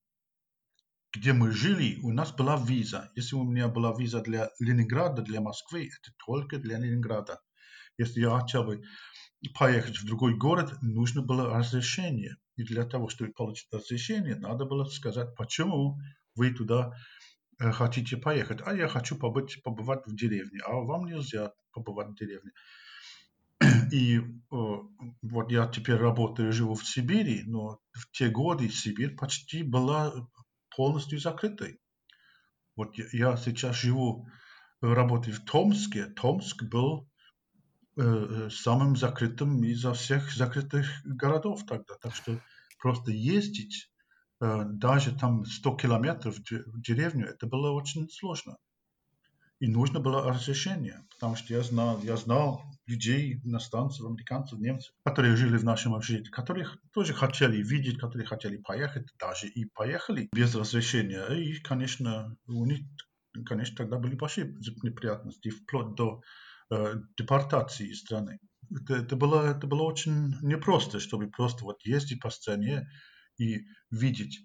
где 1.17 1.33
мы 1.33 1.51
жили, 1.51 1.99
у 2.03 2.13
нас 2.13 2.33
была 2.33 2.57
виза. 2.57 3.11
Если 3.15 3.37
у 3.37 3.45
меня 3.45 3.69
была 3.69 3.95
виза 3.97 4.21
для 4.21 4.51
Ленинграда, 4.59 5.23
для 5.23 5.41
Москвы, 5.41 5.87
это 5.87 6.13
только 6.27 6.59
для 6.59 6.79
Ленинграда. 6.79 7.41
Если 7.99 8.21
я 8.21 8.39
хотел 8.39 8.65
бы 8.65 8.83
поехать 9.59 9.99
в 9.99 10.07
другой 10.07 10.37
город, 10.37 10.75
нужно 10.83 11.23
было 11.23 11.51
разрешение. 11.57 12.37
И 12.57 12.63
для 12.63 12.85
того, 12.85 13.09
чтобы 13.09 13.33
получить 13.33 13.69
разрешение, 13.73 14.37
надо 14.37 14.65
было 14.65 14.85
сказать, 14.85 15.35
почему 15.37 15.99
вы 16.35 16.53
туда 16.53 16.93
э, 17.59 17.71
хотите 17.73 18.17
поехать. 18.17 18.61
А 18.65 18.75
я 18.75 18.89
хочу 18.89 19.17
побыть, 19.17 19.63
побывать 19.63 20.07
в 20.07 20.15
деревне, 20.15 20.61
а 20.67 20.75
вам 20.75 21.07
нельзя 21.07 21.53
побывать 21.73 22.09
в 22.09 22.15
деревне. 22.17 22.53
И 23.93 24.19
э, 24.19 24.23
вот 24.51 25.51
я 25.51 25.67
теперь 25.67 25.97
работаю, 25.97 26.53
живу 26.53 26.75
в 26.75 26.87
Сибири, 26.87 27.43
но 27.47 27.81
в 27.93 28.11
те 28.13 28.29
годы 28.29 28.69
Сибирь 28.69 29.17
почти 29.17 29.63
была 29.63 30.13
полностью 30.77 31.19
закрытой. 31.19 31.81
Вот 32.77 32.97
я 33.13 33.37
сейчас 33.37 33.77
живу, 33.77 34.29
работаю 34.81 35.35
в 35.35 35.45
Томске. 35.45 36.07
Томск 36.07 36.63
был 36.65 37.09
э, 37.97 38.49
самым 38.51 38.97
закрытым 38.97 39.65
изо 39.65 39.95
всех 39.95 40.31
закрытых 40.33 40.87
городов 41.05 41.65
тогда. 41.67 41.95
Так 41.95 42.15
что 42.15 42.39
просто 42.79 43.11
ездить 43.11 43.91
э, 44.41 44.65
даже 44.67 45.17
там 45.17 45.47
100 45.47 45.77
километров 45.77 46.37
в 46.37 46.81
деревню, 46.83 47.27
это 47.27 47.47
было 47.47 47.71
очень 47.71 48.09
сложно. 48.11 48.59
И 49.59 49.69
нужно 49.69 50.01
было 50.01 50.23
разрешение, 50.23 51.07
потому 51.11 51.35
что 51.35 51.55
я 51.55 51.63
знал, 51.63 52.03
я 52.03 52.17
знал 52.17 52.63
людей, 52.87 53.41
иностранцев, 53.43 54.05
американцев, 54.05 54.59
немцев, 54.59 54.93
которые 55.05 55.35
жили 55.35 55.57
в 55.57 55.65
нашем 55.65 55.95
общежитии, 55.95 56.31
которые 56.31 56.69
тоже 56.93 57.15
хотели 57.15 57.63
видеть, 57.63 57.99
которые 57.99 58.27
хотели 58.27 58.59
поехать, 58.59 59.07
даже 59.19 59.49
и 59.49 59.65
поехали 59.65 60.29
без 60.33 60.55
разрешения. 60.55 61.25
И, 61.35 61.59
конечно, 61.61 62.37
у 62.47 62.67
них, 62.67 62.81
конечно, 63.47 63.77
тогда 63.77 63.99
были 63.99 64.15
большие 64.15 64.55
неприятности, 64.83 65.49
вплоть 65.49 65.95
до 65.95 66.21
э, 66.71 66.95
депортации 67.17 67.89
из 67.89 68.01
страны. 68.01 68.39
Это, 68.71 68.97
это, 68.97 69.17
было, 69.17 69.51
это 69.51 69.67
было 69.67 69.83
очень 69.83 70.35
непросто, 70.43 71.01
чтобы 71.01 71.31
просто 71.31 71.65
вот 71.65 71.83
ездить 71.85 72.21
по 72.21 72.29
стране 72.31 72.89
и 73.39 73.63
видеть 73.91 74.39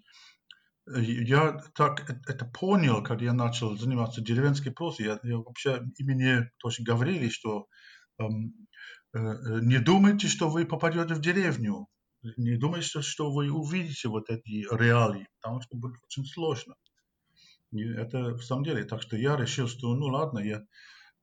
я 1.00 1.60
так 1.74 2.08
это 2.28 2.44
понял, 2.44 3.02
когда 3.02 3.24
я 3.26 3.32
начал 3.32 3.76
заниматься 3.76 4.20
деревенской 4.20 4.72
прозой. 4.72 5.06
Я, 5.06 5.20
я 5.22 5.38
вообще 5.38 5.82
и 5.96 6.04
мне 6.04 6.50
тоже 6.58 6.82
говорили, 6.82 7.28
что 7.28 7.66
эм, 8.18 8.54
э, 9.14 9.60
не 9.62 9.78
думайте, 9.78 10.28
что 10.28 10.48
вы 10.48 10.66
попадете 10.66 11.14
в 11.14 11.20
деревню. 11.20 11.88
Не 12.36 12.56
думайте, 12.56 12.86
что, 12.86 13.02
что 13.02 13.32
вы 13.32 13.50
увидите 13.50 14.08
вот 14.08 14.30
эти 14.30 14.66
реалии, 14.72 15.28
потому 15.40 15.60
что 15.62 15.76
будет 15.76 15.96
очень 16.04 16.24
сложно. 16.24 16.74
И 17.72 17.82
это 17.82 18.34
в 18.34 18.42
самом 18.42 18.64
деле. 18.64 18.84
Так 18.84 19.02
что 19.02 19.16
я 19.16 19.36
решил, 19.36 19.66
что 19.66 19.94
ну 19.94 20.06
ладно, 20.06 20.38
я 20.38 20.62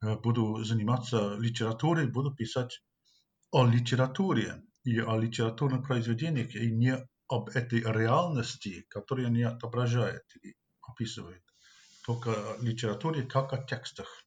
э, 0.02 0.18
буду 0.18 0.64
заниматься 0.64 1.36
литературой, 1.38 2.08
буду 2.08 2.34
писать 2.34 2.82
о 3.52 3.66
литературе 3.66 4.64
и 4.84 5.00
о 5.00 5.18
литературных 5.18 5.88
произведениях, 5.88 6.56
и 6.56 6.72
не 6.72 6.98
об 7.30 7.50
этой 7.50 7.82
реальности, 7.82 8.86
которую 8.90 9.28
они 9.28 9.44
отображают 9.44 10.24
или 10.42 10.56
описывают. 10.82 11.44
Только 12.06 12.32
о 12.32 12.58
литературе, 12.62 13.24
как 13.24 13.54
о 13.54 13.64
текстах. 13.64 14.26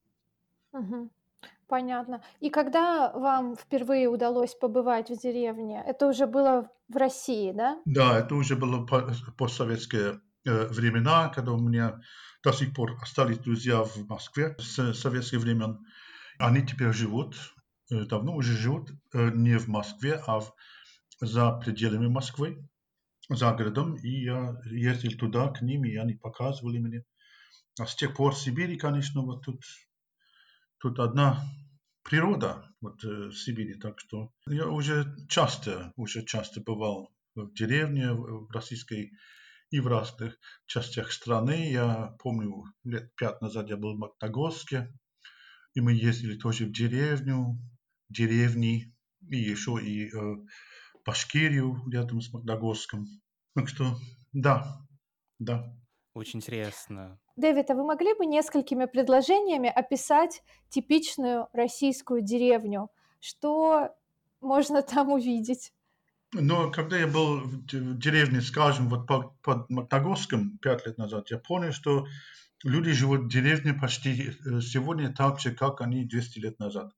Угу. 0.73 1.11
Понятно. 1.67 2.23
И 2.41 2.51
когда 2.51 3.11
вам 3.13 3.57
впервые 3.57 4.09
удалось 4.09 4.55
побывать 4.55 5.11
в 5.11 5.19
деревне, 5.21 5.83
это 5.87 6.07
уже 6.07 6.27
было 6.27 6.71
в 6.89 6.97
России, 6.97 7.53
да? 7.53 7.81
Да, 7.85 8.19
это 8.19 8.35
уже 8.35 8.57
было 8.57 8.87
постсоветские 9.37 10.21
э, 10.45 10.67
времена, 10.67 11.29
когда 11.29 11.53
у 11.53 11.59
меня 11.59 12.01
до 12.45 12.53
сих 12.53 12.75
пор 12.75 12.99
остались 13.01 13.39
друзья 13.39 13.83
в 13.83 14.07
Москве 14.07 14.55
с 14.59 14.95
советских 14.95 15.41
времен. 15.41 15.85
Они 16.39 16.65
теперь 16.65 16.93
живут, 16.93 17.37
э, 17.91 18.05
давно 18.05 18.35
уже 18.35 18.57
живут 18.57 18.91
э, 19.15 19.31
не 19.35 19.59
в 19.59 19.69
Москве, 19.69 20.23
а 20.27 20.41
в, 20.41 20.55
за 21.21 21.53
пределами 21.53 22.09
Москвы 22.09 22.69
за 23.29 23.53
городом, 23.53 23.97
и 23.97 24.25
я 24.25 24.61
ездил 24.67 25.17
туда 25.19 25.49
к 25.49 25.63
ним, 25.63 25.85
и 25.85 25.97
они 25.97 26.15
показывали 26.15 26.79
мне 26.79 27.05
А 27.79 27.87
с 27.87 27.95
тех 27.95 28.15
пор 28.15 28.35
Сибири, 28.35 28.77
конечно, 28.77 29.23
вот 29.23 29.45
тут, 29.45 29.63
тут 30.79 30.99
одна 30.99 31.43
природа 32.03 32.69
вот, 32.81 33.03
э, 33.05 33.31
Сибири. 33.33 33.75
Так 33.75 34.01
что 34.01 34.33
я 34.47 34.69
уже 34.69 35.17
часто, 35.29 35.93
уже 35.97 36.25
часто 36.25 36.61
бывал 36.61 37.11
в 37.35 37.53
деревне, 37.55 38.13
в 38.13 38.51
российской 38.51 39.13
и 39.71 39.81
в 39.81 39.87
разных 39.87 40.39
частях 40.67 41.13
страны. 41.13 41.71
Я 41.71 42.15
помню, 42.19 42.65
лет 42.85 43.15
пять 43.17 43.41
назад 43.41 43.71
я 43.71 43.77
был 43.77 43.95
в 43.95 43.99
Магногорске, 43.99 44.93
и 45.75 45.81
мы 45.81 45.95
ездили 45.95 46.37
тоже 46.37 46.67
в 46.67 46.73
деревню, 46.73 47.59
деревни, 48.11 48.95
и 49.31 49.37
еще 49.37 49.79
и 49.83 50.11
э, 50.15 50.37
Башкирию 51.05 51.83
рядом 51.91 52.21
с 52.21 52.33
Магногорском. 52.33 53.07
Так 53.55 53.69
что, 53.69 53.97
да, 54.33 54.67
да. 55.39 55.75
Очень 56.15 56.41
интересно. 56.41 57.19
Дэвид, 57.37 57.71
а 57.71 57.75
вы 57.75 57.85
могли 57.85 58.15
бы 58.15 58.27
несколькими 58.27 58.85
предложениями 58.85 59.69
описать 59.69 60.43
типичную 60.69 61.49
российскую 61.53 62.23
деревню? 62.23 62.89
Что 63.21 63.89
можно 64.41 64.83
там 64.83 65.11
увидеть? 65.11 65.73
Но 66.35 66.71
когда 66.71 66.99
я 66.99 67.07
был 67.07 67.41
в 67.41 67.67
деревне, 67.67 68.41
скажем, 68.41 68.89
вот 68.89 69.07
под, 69.07 69.39
под 69.43 69.69
пять 70.61 70.87
лет 70.87 70.99
назад, 70.99 71.31
я 71.31 71.39
понял, 71.39 71.73
что 71.73 72.07
люди 72.65 72.93
живут 72.93 73.23
в 73.23 73.29
деревне 73.29 73.75
почти 73.75 74.31
э, 74.31 74.61
сегодня 74.61 75.13
так 75.13 75.41
же, 75.41 75.53
как 75.55 75.81
они 75.81 76.05
200 76.05 76.39
лет 76.39 76.59
назад. 76.59 76.93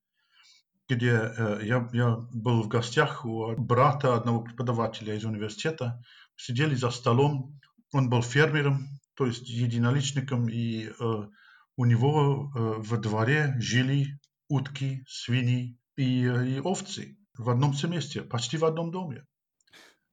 Где 0.88 1.10
э, 1.10 1.60
я, 1.62 1.88
я 1.92 2.16
был 2.32 2.62
в 2.62 2.68
гостях 2.68 3.24
у 3.24 3.54
брата 3.56 4.14
одного 4.14 4.42
преподавателя 4.42 5.14
из 5.14 5.24
университета, 5.24 6.02
сидели 6.36 6.74
за 6.74 6.90
столом, 6.90 7.58
он 7.92 8.10
был 8.10 8.22
фермером, 8.22 8.88
то 9.14 9.26
есть 9.26 9.48
единоличником, 9.48 10.48
и 10.48 10.88
э, 10.88 11.28
у 11.76 11.84
него 11.84 12.50
э, 12.54 12.74
во 12.78 12.96
дворе 12.98 13.54
жили 13.58 14.18
утки, 14.48 15.04
свиньи 15.08 15.78
и, 15.96 16.26
э, 16.26 16.48
и 16.48 16.60
овцы 16.60 17.16
в 17.36 17.50
одном 17.50 17.74
семействе, 17.74 18.22
почти 18.22 18.56
в 18.56 18.64
одном 18.64 18.90
доме. 18.90 19.24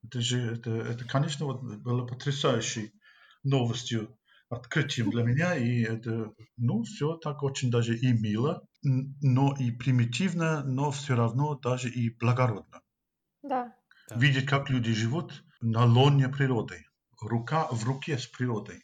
Это 0.03 0.21
же, 0.21 0.39
это, 0.39 0.71
это 0.71 1.05
конечно, 1.05 1.45
вот 1.45 1.61
было 1.61 2.05
потрясающей 2.05 2.91
новостью, 3.43 4.17
открытием 4.51 5.09
для 5.09 5.23
меня, 5.23 5.55
и 5.55 5.81
это, 5.81 6.31
ну, 6.57 6.83
все 6.83 7.15
так 7.15 7.41
очень 7.43 7.71
даже 7.71 7.97
и 7.97 8.13
мило, 8.13 8.63
но 8.83 9.55
и 9.57 9.71
примитивно, 9.71 10.63
но 10.63 10.91
все 10.91 11.15
равно 11.15 11.55
даже 11.55 11.89
и 11.89 12.09
благородно. 12.09 12.81
Да. 13.43 13.73
Видеть, 14.15 14.45
как 14.45 14.69
люди 14.69 14.93
живут 14.93 15.43
на 15.61 15.85
лоне 15.85 16.27
природы, 16.29 16.85
рука 17.21 17.67
в 17.71 17.83
руке 17.85 18.17
с 18.17 18.27
природой 18.27 18.83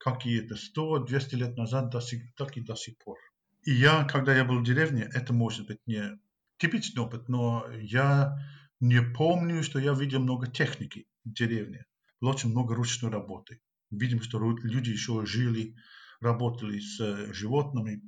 как 0.00 0.24
и 0.24 0.36
это 0.36 0.54
100-200 0.54 1.36
лет 1.36 1.56
назад, 1.56 1.90
до 1.90 2.00
сих, 2.00 2.34
так 2.34 2.56
и 2.56 2.62
до 2.62 2.74
сих 2.74 2.96
пор. 2.98 3.18
И 3.62 3.72
я, 3.72 4.04
когда 4.04 4.34
я 4.34 4.44
был 4.44 4.60
в 4.60 4.64
деревне, 4.64 5.08
это 5.12 5.34
может 5.34 5.66
быть 5.66 5.78
не 5.86 6.18
типичный 6.56 7.02
опыт, 7.02 7.28
но 7.28 7.66
я 7.82 8.34
не 8.80 9.02
помню, 9.02 9.62
что 9.62 9.78
я 9.78 9.92
видел 9.92 10.20
много 10.20 10.46
техники 10.46 11.06
в 11.24 11.32
деревне. 11.32 11.84
Было 12.20 12.30
очень 12.30 12.50
много 12.50 12.74
ручной 12.74 13.10
работы. 13.10 13.60
Видим, 13.90 14.22
что 14.22 14.38
люди 14.38 14.90
еще 14.90 15.24
жили, 15.26 15.74
работали 16.20 16.78
с 16.78 17.00
э, 17.00 17.32
животными, 17.32 18.02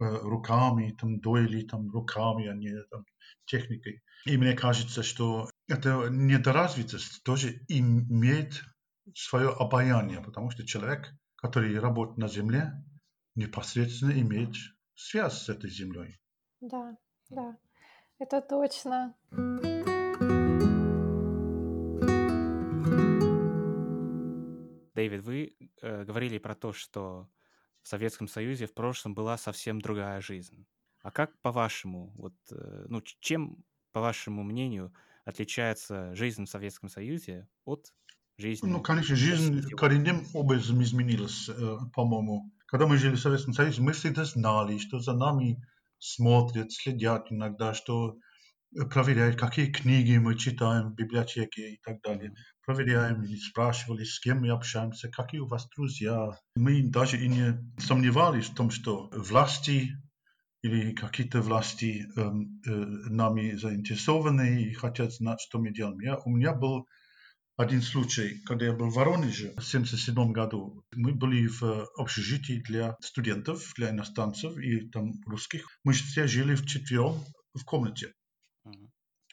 э, 0.00 0.04
руками, 0.22 0.96
там, 1.00 1.20
доили 1.20 1.62
там, 1.62 1.90
руками, 1.90 2.46
а 2.46 2.54
не 2.54 2.82
там, 2.90 3.04
техникой. 3.46 4.02
И 4.26 4.36
мне 4.36 4.54
кажется, 4.54 5.02
что 5.02 5.50
эта 5.68 6.08
недоразвитость 6.10 7.22
тоже 7.22 7.60
имеет 7.68 8.64
свое 9.14 9.50
обаяние, 9.50 10.22
потому 10.22 10.50
что 10.50 10.66
человек 10.66 11.14
который 11.44 11.78
работает 11.78 12.16
на 12.16 12.26
земле, 12.26 12.72
непосредственно 13.34 14.12
имеет 14.12 14.54
связь 14.94 15.42
с 15.42 15.50
этой 15.50 15.68
землей. 15.68 16.18
Да, 16.62 16.96
да, 17.28 17.58
это 18.18 18.40
точно. 18.40 19.14
Дэвид, 24.94 25.22
вы 25.22 25.56
э, 25.82 26.04
говорили 26.04 26.38
про 26.38 26.54
то, 26.54 26.72
что 26.72 27.28
в 27.82 27.88
Советском 27.88 28.28
Союзе 28.28 28.66
в 28.66 28.74
прошлом 28.74 29.14
была 29.14 29.36
совсем 29.36 29.80
другая 29.80 30.20
жизнь. 30.20 30.66
А 31.02 31.10
как, 31.10 31.38
по-вашему, 31.42 32.12
вот, 32.16 32.34
э, 32.50 32.86
ну, 32.88 33.02
чем, 33.20 33.64
по 33.92 34.00
вашему 34.00 34.42
мнению, 34.42 34.92
отличается 35.24 36.14
жизнь 36.14 36.44
в 36.44 36.50
Советском 36.50 36.88
Союзе 36.88 37.48
от 37.64 37.92
жизни. 38.38 38.68
Ну, 38.68 38.80
конечно, 38.80 39.16
жизнь 39.16 39.68
коренным 39.70 40.26
образом 40.32 40.82
изменилась, 40.82 41.48
э, 41.48 41.76
по-моему. 41.94 42.50
Когда 42.66 42.86
мы 42.86 42.96
жили 42.96 43.16
в 43.16 43.20
Советском 43.20 43.52
Союзе, 43.52 43.82
мы 43.82 43.92
всегда 43.92 44.24
знали, 44.24 44.78
что 44.78 44.98
за 44.98 45.14
нами 45.14 45.62
смотрят, 45.98 46.72
следят 46.72 47.30
иногда, 47.30 47.74
что 47.74 48.16
э, 48.74 48.84
проверяют, 48.86 49.36
какие 49.38 49.70
книги 49.70 50.16
мы 50.16 50.36
читаем 50.36 50.90
в 50.90 50.94
библиотеке 50.94 51.74
и 51.74 51.80
так 51.82 52.00
далее. 52.02 52.34
Проверяем 52.64 53.22
и 53.22 53.36
спрашивали, 53.36 54.04
с 54.04 54.18
кем 54.20 54.40
мы 54.40 54.50
общаемся, 54.50 55.08
какие 55.08 55.40
у 55.40 55.46
вас 55.46 55.68
друзья. 55.76 56.38
Мы 56.56 56.82
даже 56.82 57.18
и 57.18 57.28
не 57.28 57.58
сомневались 57.78 58.46
в 58.46 58.54
том, 58.54 58.70
что 58.70 59.10
власти 59.12 59.92
или 60.62 60.92
какие-то 60.92 61.42
власти 61.42 62.06
э, 62.16 62.20
э, 62.20 62.70
нами 63.10 63.54
заинтересованы 63.54 64.62
и 64.62 64.72
хотят 64.72 65.12
знать, 65.12 65.40
что 65.40 65.58
мы 65.58 65.72
делаем. 65.72 66.00
Я, 66.00 66.16
у 66.18 66.30
меня 66.30 66.54
был 66.54 66.86
один 67.56 67.82
случай, 67.82 68.40
когда 68.46 68.66
я 68.66 68.72
был 68.72 68.88
в 68.88 68.94
Воронеже 68.94 69.50
в 69.50 69.68
1977 69.68 70.32
году. 70.32 70.82
Мы 70.94 71.12
были 71.12 71.46
в 71.46 71.86
общежитии 71.96 72.62
для 72.66 72.96
студентов, 73.00 73.72
для 73.76 73.90
иностранцев 73.90 74.56
и 74.56 74.88
там 74.88 75.12
русских. 75.26 75.68
Мы 75.84 75.92
все 75.92 76.26
жили 76.26 76.54
в 76.54 76.66
четвером 76.66 77.22
в 77.52 77.64
комнате. 77.64 78.12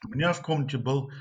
У 0.04 0.10
меня 0.10 0.34
в 0.34 0.42
комнате 0.42 0.78
был 0.78 1.12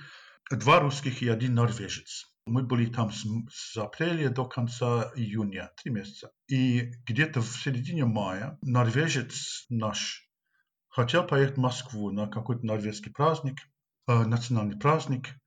два 0.50 0.80
русских 0.80 1.22
и 1.22 1.28
один 1.28 1.54
норвежец. 1.54 2.26
Мы 2.46 2.62
были 2.62 2.86
там 2.86 3.12
с, 3.12 3.24
с 3.50 3.76
апреля 3.76 4.30
до 4.30 4.46
конца 4.46 5.12
июня, 5.14 5.70
три 5.76 5.92
месяца. 5.92 6.30
И 6.48 6.90
где-то 7.06 7.40
в 7.40 7.46
середине 7.46 8.04
мая 8.04 8.58
норвежец 8.62 9.66
наш 9.68 10.28
хотел 10.88 11.26
поехать 11.26 11.56
в 11.56 11.60
Москву 11.60 12.10
на 12.10 12.26
какой-то 12.26 12.66
норвежский 12.66 13.12
праздник, 13.12 13.58
э, 14.08 14.24
национальный 14.24 14.78
праздник– 14.78 15.28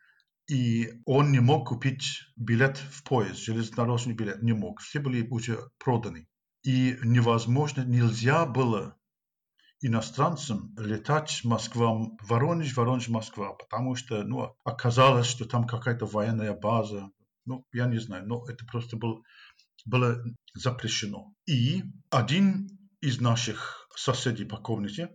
и 0.50 0.90
он 1.06 1.32
не 1.32 1.40
мог 1.40 1.70
купить 1.70 2.22
билет 2.36 2.78
в 2.78 3.04
поезд, 3.04 3.40
железнодорожный 3.40 4.14
билет, 4.14 4.42
не 4.44 4.54
мог. 4.54 4.82
Все 4.82 5.00
были 5.00 5.26
уже 5.30 5.60
проданы. 5.78 6.28
И 6.64 6.98
невозможно, 7.04 7.84
нельзя 7.84 8.46
было 8.46 8.98
иностранцам 9.84 10.74
летать 10.78 11.42
Москва, 11.44 12.10
Воронеж, 12.22 12.76
Воронеж, 12.76 13.10
Москва, 13.10 13.54
потому 13.54 13.96
что 13.96 14.24
ну, 14.24 14.56
оказалось, 14.64 15.28
что 15.28 15.46
там 15.46 15.68
какая-то 15.68 16.06
военная 16.06 16.54
база. 16.54 17.10
Ну, 17.46 17.66
я 17.74 17.86
не 17.86 18.00
знаю, 18.00 18.26
но 18.26 18.46
это 18.48 18.66
просто 18.66 18.96
был, 18.96 19.24
было 19.86 20.24
запрещено. 20.54 21.34
И 21.46 21.84
один 22.10 22.70
из 23.02 23.20
наших 23.20 23.88
соседей 23.96 24.46
по 24.46 24.58
комнате 24.58 25.10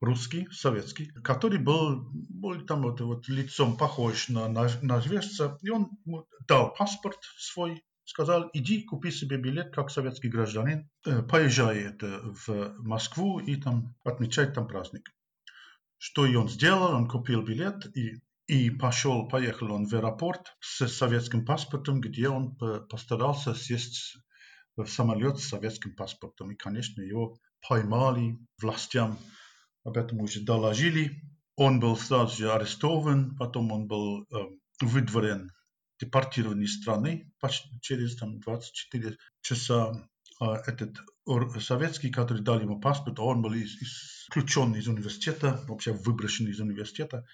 русский, 0.00 0.48
советский, 0.50 1.06
который 1.22 1.58
был, 1.58 2.08
был 2.12 2.66
там 2.66 2.82
вот, 2.82 3.00
вот 3.00 3.28
лицом 3.28 3.76
похож 3.76 4.28
на, 4.28 4.48
на, 4.48 5.00
жвежца, 5.00 5.58
и 5.62 5.70
он 5.70 5.90
дал 6.48 6.74
паспорт 6.74 7.18
свой, 7.38 7.84
сказал, 8.10 8.50
иди 8.52 8.82
купи 8.82 9.12
себе 9.12 9.36
билет 9.36 9.72
как 9.72 9.88
советский 9.90 10.28
гражданин, 10.28 10.90
э, 11.06 11.22
поезжай 11.22 11.96
в 12.00 12.74
Москву 12.78 13.38
и 13.38 13.54
там 13.54 13.94
отмечай 14.04 14.52
там 14.52 14.66
праздник. 14.66 15.10
Что 15.96 16.26
и 16.26 16.34
он 16.34 16.48
сделал, 16.48 16.92
он 16.94 17.08
купил 17.08 17.42
билет 17.42 17.86
и, 17.96 18.20
и 18.48 18.70
пошел, 18.70 19.28
поехал 19.28 19.72
он 19.72 19.86
в 19.86 19.94
аэропорт 19.94 20.56
с 20.58 20.88
советским 20.88 21.44
паспортом, 21.44 22.00
где 22.00 22.28
он 22.28 22.56
постарался 22.88 23.54
сесть 23.54 24.16
в 24.76 24.86
самолет 24.86 25.38
с 25.38 25.48
советским 25.48 25.94
паспортом. 25.94 26.50
И, 26.50 26.56
конечно, 26.56 27.02
его 27.02 27.38
поймали 27.68 28.38
властям 28.60 29.18
об 29.84 29.96
этом 29.96 30.20
уже 30.20 30.40
доложили. 30.40 31.22
Он 31.54 31.78
был 31.78 31.96
сразу 31.96 32.36
же 32.36 32.52
арестован, 32.52 33.36
потом 33.36 33.70
он 33.70 33.86
был 33.86 34.22
э, 34.22 34.36
выдворен, 34.80 35.50
депортирован 36.00 36.60
из 36.62 36.80
страны 36.80 37.32
почти 37.40 37.80
через 37.80 38.16
там, 38.16 38.40
24 38.40 39.16
часа. 39.42 40.08
А 40.40 40.56
этот 40.66 40.98
советский, 41.60 42.10
который 42.10 42.42
дал 42.42 42.60
ему 42.60 42.80
паспорт, 42.80 43.18
он 43.18 43.42
был 43.42 43.52
исключен 43.54 44.74
из 44.74 44.88
университета, 44.88 45.62
вообще 45.68 45.92
выброшен 45.92 46.48
из 46.48 46.60
университета. 46.60 47.26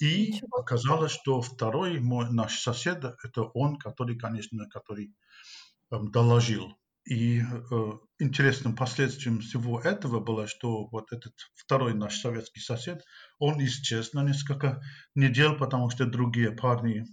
И 0.00 0.40
оказалось, 0.52 1.12
что 1.12 1.40
второй 1.40 2.00
мой, 2.00 2.30
наш 2.30 2.58
сосед, 2.58 3.04
это 3.04 3.42
он, 3.42 3.76
который, 3.76 4.16
конечно, 4.16 4.68
который 4.68 5.14
эм, 5.90 6.10
доложил 6.10 6.76
и 7.08 7.40
э, 7.40 7.92
интересным 8.18 8.76
последствием 8.76 9.40
всего 9.40 9.80
этого 9.80 10.20
было, 10.20 10.46
что 10.46 10.86
вот 10.88 11.12
этот 11.12 11.32
второй 11.54 11.94
наш 11.94 12.20
советский 12.20 12.60
сосед, 12.60 13.02
он 13.38 13.64
исчез 13.64 14.12
на 14.12 14.22
несколько 14.22 14.82
недель, 15.14 15.54
потому 15.54 15.88
что 15.90 16.04
другие 16.04 16.50
парни 16.52 17.06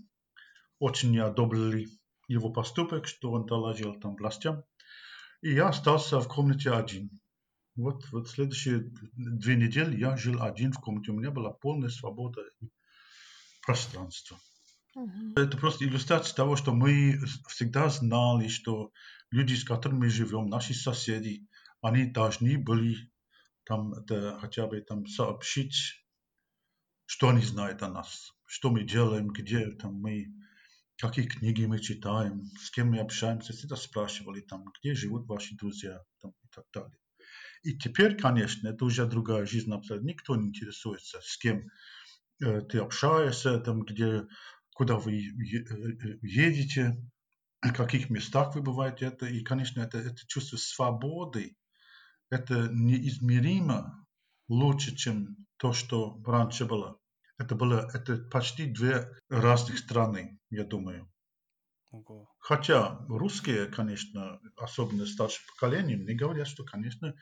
очень 0.80 1.12
не 1.12 1.20
одобрили 1.20 1.88
его 2.28 2.50
поступок, 2.52 3.08
что 3.08 3.32
он 3.32 3.46
доложил 3.46 4.00
там 4.00 4.16
властям. 4.16 4.64
И 5.42 5.54
я 5.54 5.70
остался 5.70 6.20
в 6.20 6.28
комнате 6.28 6.72
один. 6.72 7.10
Вот, 7.76 8.10
вот 8.12 8.30
следующие 8.30 8.92
две 9.14 9.56
недели 9.56 10.00
я 10.00 10.16
жил 10.16 10.42
один 10.42 10.72
в 10.72 10.80
комнате. 10.80 11.12
У 11.12 11.16
меня 11.16 11.32
была 11.32 11.52
полная 11.52 11.90
свобода 11.90 12.42
и 12.62 12.70
пространство. 13.62 14.38
Uh-huh. 14.96 15.34
Это 15.36 15.58
просто 15.58 15.84
иллюстрация 15.84 16.36
того, 16.36 16.56
что 16.56 16.74
мы 16.74 17.20
всегда 17.50 17.90
знали, 17.90 18.48
что 18.48 18.92
люди, 19.30 19.56
с 19.56 19.66
которыми 19.66 20.00
мы 20.00 20.10
живем, 20.10 20.48
наши 20.48 20.74
соседи, 20.74 21.46
они 21.82 22.06
должны 22.06 22.58
были 22.58 23.12
там 23.66 23.94
это, 23.94 24.38
хотя 24.40 24.68
бы 24.68 24.80
там 24.82 25.06
сообщить, 25.06 26.06
что 27.06 27.30
они 27.30 27.42
знают 27.42 27.84
о 27.84 27.90
нас, 27.90 28.32
что 28.46 28.70
мы 28.70 28.84
делаем, 28.84 29.28
где 29.28 29.72
там 29.72 29.96
мы, 29.96 30.28
какие 30.98 31.26
книги 31.26 31.66
мы 31.66 31.80
читаем, 31.80 32.46
с 32.60 32.72
кем 32.72 32.92
мы 32.92 33.00
общаемся, 33.00 33.54
всегда 33.54 33.76
спрашивали 33.76 34.42
там, 34.42 34.66
где 34.80 34.94
живут 34.94 35.28
ваши 35.28 35.56
друзья 35.56 36.02
там, 36.22 36.32
и 36.32 36.48
так 36.54 36.66
далее. 36.74 36.98
И 37.64 37.78
теперь, 37.78 38.16
конечно, 38.16 38.68
это 38.68 38.86
уже 38.86 39.06
другая 39.06 39.46
жизнь 39.46 39.74
абсолютно. 39.74 40.08
Никто 40.08 40.36
не 40.36 40.50
интересуется, 40.50 41.20
с 41.24 41.38
кем 41.38 41.68
э, 42.44 42.62
ты 42.62 42.78
общаешься, 42.78 43.60
там, 43.60 43.82
где, 43.82 44.28
куда 44.74 44.98
вы 44.98 45.14
едете, 46.22 46.96
в 47.62 47.74
каких 47.74 48.10
местах 48.10 48.56
вы 48.56 48.62
бываете. 48.62 49.06
Это, 49.06 49.26
и, 49.26 49.42
конечно, 49.42 49.82
это, 49.82 49.98
это 49.98 50.22
чувство 50.28 50.58
свободы, 50.58 51.56
это 52.30 52.70
неизмеримо 52.72 54.06
лучше, 54.48 54.96
чем 54.96 55.36
то, 55.58 55.74
что 55.74 56.22
раньше 56.26 56.66
было. 56.66 57.00
Это 57.38 57.56
было 57.56 57.90
это 57.94 58.18
почти 58.18 58.66
две 58.66 59.10
разных 59.30 59.80
страны, 59.80 60.40
я 60.50 60.64
думаю. 60.64 61.12
Ого. 61.92 62.30
Хотя 62.40 63.06
русские, 63.08 63.68
конечно, 63.68 64.40
особенно 64.58 65.06
старшее 65.06 65.46
поколение, 65.48 65.98
мне 65.98 66.14
говорят, 66.14 66.48
что, 66.48 66.64
конечно, 66.64 67.14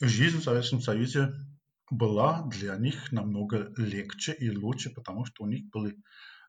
жизнь 0.00 0.38
в 0.38 0.44
Советском 0.44 0.80
Союзе 0.80 1.32
была 1.90 2.42
для 2.48 2.76
них 2.76 3.12
намного 3.12 3.72
легче 3.76 4.32
и 4.32 4.50
лучше, 4.50 4.90
потому 4.90 5.24
что 5.26 5.44
у 5.44 5.46
них 5.46 5.68
были, 5.70 5.96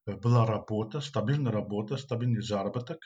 э, 0.06 0.16
была 0.16 0.46
работа, 0.46 1.02
стабильная 1.02 1.52
работа, 1.52 1.98
стабильный 1.98 2.42
заработок, 2.42 3.00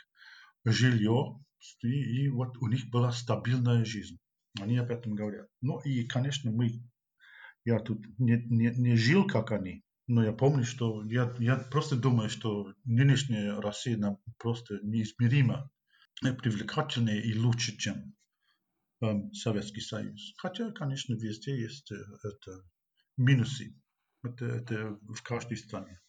жилье, 0.63 1.39
и, 1.81 1.87
и 1.87 2.29
вот 2.29 2.57
у 2.57 2.67
них 2.67 2.89
была 2.89 3.11
стабильная 3.11 3.83
жизнь. 3.85 4.17
Они 4.59 4.77
об 4.77 4.91
этом 4.91 5.15
говорят. 5.15 5.47
Ну 5.61 5.79
и, 5.79 6.05
конечно, 6.05 6.51
мы, 6.51 6.83
я 7.67 7.79
тут 7.79 7.99
не, 8.17 8.37
не, 8.45 8.71
не 8.71 8.95
жил, 8.95 9.27
как 9.27 9.51
они, 9.51 9.83
но 10.07 10.23
я 10.23 10.31
помню, 10.31 10.63
что 10.63 11.03
я, 11.03 11.35
я 11.37 11.57
просто 11.57 11.97
думаю, 11.97 12.29
что 12.29 12.73
нынешняя 12.85 13.59
Россия 13.59 13.97
нам 13.97 14.19
просто 14.37 14.79
неизмеримо 14.83 15.69
привлекательнее 16.21 17.21
и 17.21 17.37
лучше, 17.37 17.77
чем 17.77 18.15
Советский 19.33 19.81
Союз. 19.81 20.33
Хотя, 20.37 20.71
конечно, 20.71 21.13
везде 21.15 21.59
есть 21.59 21.91
это 21.91 22.63
минусы. 23.17 23.75
Это, 24.23 24.45
это 24.45 24.97
в 25.01 25.21
каждой 25.21 25.57
стране. 25.57 25.99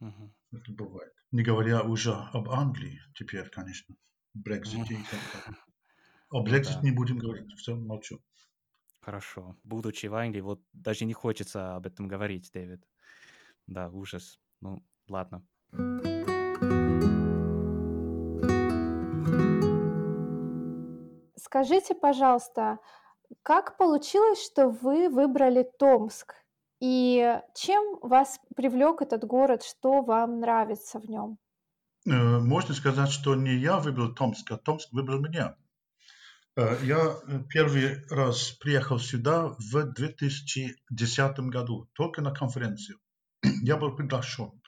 Uh-huh. 0.00 0.32
Это 0.52 0.72
бывает. 0.72 1.12
Не 1.30 1.42
говоря 1.42 1.82
уже 1.82 2.12
об 2.12 2.48
Англии 2.48 2.98
теперь, 3.14 3.48
конечно, 3.50 3.94
Брексите 4.32 4.94
uh-huh. 4.94 5.00
и 5.00 5.04
так 5.04 5.20
далее. 5.32 5.60
О 6.30 6.42
Брексите 6.42 6.78
да. 6.80 6.82
не 6.82 6.92
будем 6.92 7.18
говорить, 7.18 7.52
все, 7.58 7.76
молчу. 7.76 8.20
Хорошо. 9.04 9.54
Будучи 9.64 10.06
в 10.06 10.14
Англии, 10.14 10.40
вот 10.40 10.60
даже 10.72 11.04
не 11.04 11.12
хочется 11.12 11.76
об 11.76 11.86
этом 11.86 12.08
говорить, 12.08 12.50
Дэвид. 12.54 12.88
Да, 13.66 13.90
ужас. 13.90 14.40
Ну, 14.62 14.82
ладно. 15.08 15.42
Скажите, 21.36 21.94
пожалуйста, 21.94 22.78
как 23.42 23.76
получилось, 23.76 24.42
что 24.42 24.70
вы 24.70 25.10
выбрали 25.10 25.70
Томск? 25.78 26.34
И 26.80 27.40
чем 27.54 27.98
вас 28.00 28.40
привлек 28.56 29.02
этот 29.02 29.24
город? 29.24 29.62
Что 29.62 30.02
вам 30.02 30.40
нравится 30.40 30.98
в 30.98 31.04
нем? 31.10 31.38
Э, 32.06 32.38
можно 32.38 32.74
сказать, 32.74 33.10
что 33.10 33.34
не 33.34 33.54
я 33.54 33.78
выбрал 33.78 34.14
Томск, 34.14 34.50
а 34.50 34.56
Томск 34.56 34.92
выбрал 34.92 35.20
меня. 35.20 35.56
Э, 36.56 36.78
я 36.84 37.16
первый 37.48 38.06
раз 38.08 38.52
приехал 38.52 38.98
сюда 39.00 39.56
в 39.58 39.92
2010 39.92 41.38
году, 41.50 41.90
только 41.94 42.22
на 42.22 42.30
конференцию. 42.30 42.98
Я 43.62 43.76
был 43.76 43.96
приглашен. 43.96 44.62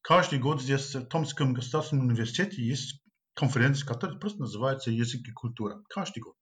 Каждый 0.00 0.38
год 0.38 0.62
здесь 0.62 0.94
в 0.94 1.06
Томском 1.06 1.54
государственном 1.54 2.06
университете 2.06 2.62
есть 2.62 3.02
конференция, 3.34 3.86
которая 3.86 4.18
просто 4.18 4.40
называется 4.40 4.90
«Язык 4.90 5.26
и 5.26 5.32
культура». 5.32 5.82
Каждый 5.88 6.20
год. 6.20 6.36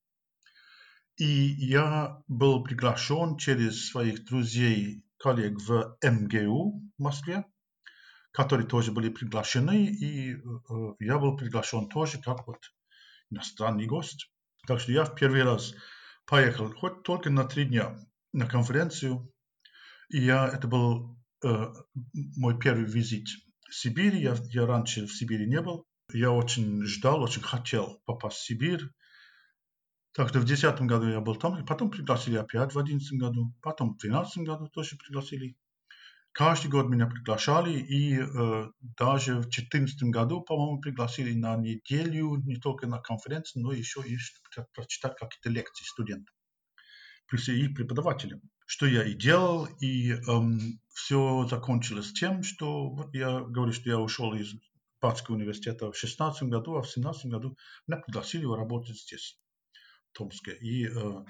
И 1.16 1.24
я 1.24 2.22
был 2.28 2.62
приглашен 2.62 3.36
через 3.38 3.88
своих 3.88 4.24
друзей, 4.24 5.04
коллег 5.18 5.58
в 5.58 5.96
МГУ 6.02 6.82
в 6.98 7.02
Москве, 7.02 7.44
которые 8.32 8.66
тоже 8.66 8.92
были 8.92 9.08
приглашены, 9.08 9.86
и 9.86 10.34
э, 10.34 10.38
я 10.98 11.18
был 11.18 11.36
приглашен 11.36 11.88
тоже 11.88 12.20
как 12.20 12.46
вот 12.46 12.58
иностранный 13.30 13.86
гость. 13.86 14.30
Так 14.70 14.78
что 14.78 14.92
я 14.92 15.04
в 15.04 15.16
первый 15.16 15.42
раз 15.42 15.74
поехал 16.26 16.72
хоть 16.72 17.02
только 17.02 17.28
на 17.28 17.42
три 17.42 17.64
дня 17.64 17.98
на 18.32 18.46
конференцию, 18.46 19.28
и 20.10 20.20
я, 20.20 20.46
это 20.46 20.68
был 20.68 21.18
э, 21.44 21.72
мой 22.36 22.56
первый 22.56 22.84
визит 22.84 23.26
в 23.68 23.74
Сибирь. 23.74 24.14
Я, 24.14 24.36
я 24.52 24.66
раньше 24.66 25.08
в 25.08 25.12
Сибири 25.12 25.48
не 25.48 25.60
был. 25.60 25.88
Я 26.12 26.30
очень 26.30 26.84
ждал, 26.84 27.20
очень 27.20 27.42
хотел 27.42 28.00
попасть 28.04 28.36
в 28.36 28.44
Сибирь. 28.44 28.84
Так 30.12 30.28
что 30.28 30.38
в 30.38 30.44
2010 30.44 30.82
году 30.82 31.08
я 31.08 31.20
был 31.20 31.34
там, 31.34 31.66
потом 31.66 31.90
пригласили 31.90 32.36
опять 32.36 32.70
в 32.70 32.74
2011 32.74 33.18
году, 33.18 33.52
потом 33.62 33.94
в 33.94 33.98
2012 33.98 34.44
году 34.44 34.68
тоже 34.68 34.96
пригласили. 34.98 35.56
Каждый 36.32 36.70
год 36.70 36.88
меня 36.88 37.06
приглашали, 37.06 37.72
и 37.72 38.18
э, 38.20 38.70
даже 38.96 39.34
в 39.34 39.42
2014 39.42 40.02
году, 40.04 40.42
по-моему, 40.42 40.80
пригласили 40.80 41.34
на 41.34 41.56
неделю, 41.56 42.36
не 42.36 42.56
только 42.56 42.86
на 42.86 43.00
конференцию, 43.00 43.64
но 43.64 43.72
еще 43.72 44.00
и 44.06 44.16
прочитать 44.72 45.16
какие-то 45.16 45.50
лекции 45.50 45.84
студентам, 45.84 46.34
и 47.32 47.68
преподавателям. 47.68 48.40
Что 48.66 48.86
я 48.86 49.02
и 49.02 49.14
делал, 49.14 49.66
и 49.80 50.12
эм, 50.12 50.80
все 50.94 51.46
закончилось 51.50 52.12
тем, 52.12 52.44
что 52.44 52.90
вот 52.90 53.12
я 53.12 53.40
говорю, 53.40 53.72
что 53.72 53.90
я 53.90 53.98
ушел 53.98 54.32
из 54.34 54.54
Патского 55.00 55.34
университета 55.34 55.86
в 55.86 55.98
2016 55.98 56.44
году, 56.44 56.76
а 56.76 56.82
в 56.82 56.86
2017 56.86 57.26
году 57.26 57.56
меня 57.88 58.00
пригласили 58.00 58.44
работать 58.44 58.96
здесь, 58.96 59.36
в 60.12 60.18
Томске. 60.18 60.56
И 60.60 60.86
э, 60.86 61.24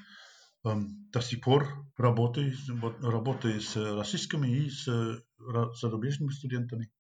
до 0.63 1.21
сих 1.21 1.41
пор 1.41 1.67
работаю, 1.97 2.55
работаю 3.01 3.61
с 3.61 3.77
российскими 3.77 4.49
и 4.49 4.71
с 4.71 5.23
зарубежными 5.81 6.31
студентами. 6.31 6.91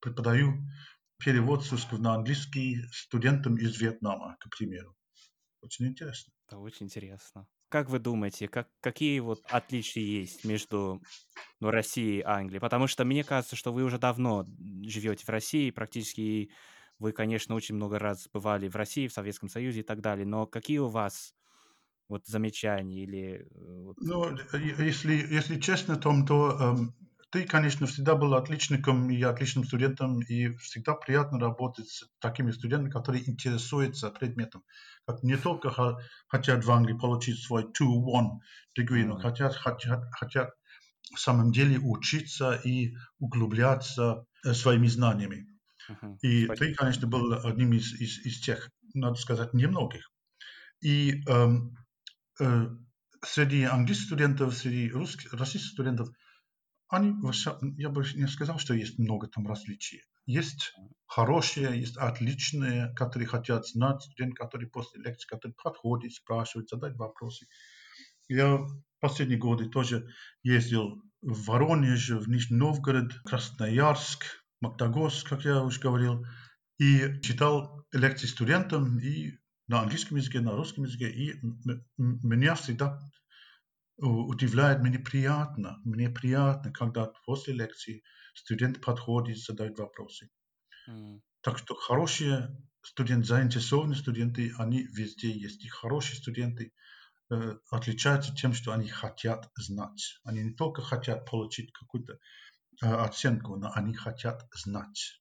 Преподаю 0.00 0.66
перевод 1.18 1.64
с 1.64 1.72
русского 1.72 1.98
на 1.98 2.14
английский 2.14 2.82
студентам 2.92 3.56
из 3.56 3.80
Вьетнама, 3.80 4.36
к 4.40 4.56
примеру. 4.56 4.94
Очень 5.62 5.86
интересно. 5.86 6.32
Это 6.46 6.58
очень 6.58 6.86
интересно. 6.86 7.46
Как 7.68 7.88
вы 7.90 7.98
думаете, 7.98 8.46
как, 8.46 8.68
какие 8.80 9.18
вот 9.18 9.42
отличия 9.50 10.02
есть 10.02 10.44
между 10.44 11.02
ну, 11.58 11.70
Россией 11.70 12.18
и 12.18 12.22
Англией? 12.22 12.60
Потому 12.60 12.86
что 12.86 13.04
мне 13.04 13.24
кажется, 13.24 13.56
что 13.56 13.72
вы 13.72 13.82
уже 13.82 13.98
давно 13.98 14.44
живете 14.84 15.24
в 15.24 15.28
России, 15.28 15.70
практически 15.70 16.52
вы, 16.98 17.12
конечно, 17.12 17.54
очень 17.54 17.74
много 17.74 17.98
раз 17.98 18.28
бывали 18.32 18.68
в 18.68 18.76
России, 18.76 19.08
в 19.08 19.12
Советском 19.12 19.48
Союзе 19.48 19.80
и 19.80 19.82
так 19.82 20.00
далее, 20.00 20.24
но 20.24 20.46
какие 20.46 20.78
у 20.78 20.86
вас 20.86 21.34
вот 22.08 22.26
замечания 22.26 23.02
или... 23.02 23.48
Э, 23.50 23.82
вот... 23.82 23.96
Ну, 24.00 24.36
если, 24.78 25.14
если 25.14 25.58
честно, 25.60 25.96
Том, 25.96 26.26
то 26.26 26.56
эм, 26.58 26.94
ты, 27.30 27.44
конечно, 27.44 27.86
всегда 27.86 28.14
был 28.14 28.34
отличником 28.34 29.10
и 29.10 29.20
отличным 29.22 29.64
студентом, 29.64 30.20
и 30.20 30.54
всегда 30.56 30.94
приятно 30.94 31.38
работать 31.38 31.88
с 31.88 32.08
такими 32.20 32.50
студентами, 32.50 32.90
которые 32.90 33.28
интересуются 33.28 34.10
предметом. 34.10 34.62
Как 35.06 35.22
не 35.22 35.36
только 35.36 35.98
хотят 36.28 36.64
в 36.64 36.70
Англии 36.70 36.96
получить 36.96 37.40
свой 37.42 37.64
2-1 37.64 38.38
degree, 38.78 39.04
но 39.04 39.18
хотят, 39.18 39.54
хотят, 39.54 40.04
хотят 40.12 40.50
в 41.14 41.18
самом 41.18 41.52
деле 41.52 41.78
учиться 41.78 42.54
и 42.64 42.94
углубляться 43.18 44.24
э, 44.44 44.52
своими 44.52 44.86
знаниями. 44.86 45.46
Uh-huh. 45.90 46.16
И 46.22 46.44
Спасибо. 46.46 46.56
ты, 46.56 46.74
конечно, 46.74 47.06
был 47.06 47.32
одним 47.46 47.72
из, 47.72 47.92
из, 47.92 48.18
из 48.24 48.40
тех, 48.40 48.70
надо 48.94 49.16
сказать, 49.16 49.54
немногих. 49.54 50.10
И 50.80 51.22
эм, 51.28 51.74
э, 51.74 51.85
среди 53.24 53.64
английских 53.64 54.06
студентов, 54.06 54.54
среди 54.54 54.90
русских, 54.90 55.32
российских 55.32 55.72
студентов– 55.72 56.08
они, 56.88 57.14
я 57.78 57.88
бы 57.88 58.04
не 58.14 58.28
сказал, 58.28 58.58
что 58.58 58.74
есть 58.74 58.98
много 58.98 59.26
там 59.26 59.46
различий. 59.46 60.02
Есть 60.24 60.72
хорошие, 61.06 61.78
есть 61.80 61.96
отличные, 61.96 62.92
которые 62.94 63.26
хотят 63.26 63.66
знать, 63.66 64.02
студенты, 64.02 64.36
которые 64.36 64.68
после 64.70 65.02
лекции, 65.02 65.26
которые 65.26 65.54
подходят, 65.62 66.12
спрашивают, 66.12 66.68
задают 66.68 66.96
вопросы. 66.96 67.46
Я 68.28 68.60
последние 69.00 69.38
годы 69.38 69.68
тоже 69.68 70.08
ездил 70.42 71.02
в 71.22 71.46
Воронеж, 71.46 72.10
в 72.10 72.28
Нижний 72.28 72.56
Новгород, 72.56 73.12
Красноярск, 73.24 74.24
Магнитогорск, 74.60 75.28
как 75.28 75.44
я 75.44 75.62
уже 75.62 75.80
говорил, 75.80 76.24
и 76.78 77.20
читал 77.20 77.84
лекции 77.92 78.26
студентам, 78.26 78.98
и 78.98 79.38
на 79.68 79.80
английском 79.80 80.16
языке, 80.16 80.40
на 80.40 80.52
русском 80.52 80.84
языке. 80.84 81.10
И 81.10 81.34
меня 81.96 82.54
всегда 82.54 83.00
удивляет, 83.98 84.80
мне 84.80 84.98
приятно, 84.98 85.80
мне 85.84 86.10
приятно, 86.10 86.72
когда 86.72 87.06
после 87.24 87.54
лекции 87.54 88.02
студент 88.34 88.80
подходит, 88.80 89.38
задает 89.38 89.78
вопросы. 89.78 90.30
Mm. 90.88 91.20
Так 91.40 91.58
что 91.58 91.74
хорошие 91.74 92.56
студенты, 92.82 93.26
заинтересованные 93.26 93.96
студенты, 93.96 94.52
они 94.58 94.82
везде 94.82 95.30
есть. 95.30 95.64
И 95.64 95.68
хорошие 95.68 96.16
студенты 96.16 96.72
э, 97.30 97.56
отличаются 97.70 98.34
тем, 98.34 98.52
что 98.52 98.72
они 98.72 98.88
хотят 98.88 99.50
знать. 99.56 100.20
Они 100.24 100.42
не 100.42 100.54
только 100.54 100.82
хотят 100.82 101.28
получить 101.28 101.72
какую-то 101.72 102.18
э, 102.82 102.86
оценку, 102.86 103.56
но 103.56 103.72
они 103.74 103.94
хотят 103.94 104.46
знать. 104.52 105.20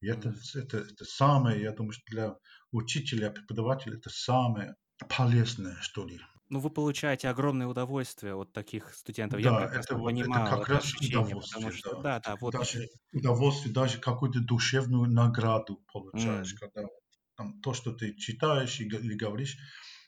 И 0.00 0.06
это, 0.08 0.34
это, 0.54 0.78
это 0.78 1.04
самое, 1.04 1.62
я 1.62 1.72
думаю, 1.72 1.92
что 1.92 2.02
для 2.06 2.36
учителя, 2.70 3.30
преподавателя 3.30 3.96
это 3.96 4.10
самое 4.10 4.74
полезное, 5.08 5.76
что 5.80 6.04
ли. 6.04 6.20
Ну, 6.50 6.60
вы 6.60 6.70
получаете 6.70 7.28
огромное 7.28 7.66
удовольствие 7.66 8.34
от 8.34 8.52
таких 8.52 8.94
студентов. 8.94 9.42
Да, 9.42 9.64
Я 9.64 9.80
это, 9.80 9.98
понимаю 9.98 10.46
это 10.46 10.56
как 10.56 10.68
раз 10.68 10.84
ощущение, 10.84 11.36
потому 11.36 11.72
что, 11.72 12.00
да, 12.00 12.20
да, 12.20 12.36
вот. 12.40 12.54
Даже 12.54 12.88
удовольствие, 13.12 13.74
даже 13.74 13.98
какую-то 13.98 14.40
душевную 14.40 15.10
награду 15.10 15.84
получаешь, 15.92 16.54
mm. 16.54 16.58
когда 16.58 16.88
там, 17.36 17.60
то, 17.60 17.74
что 17.74 17.92
ты 17.92 18.14
читаешь 18.14 18.80
или 18.80 19.14
говоришь, 19.14 19.58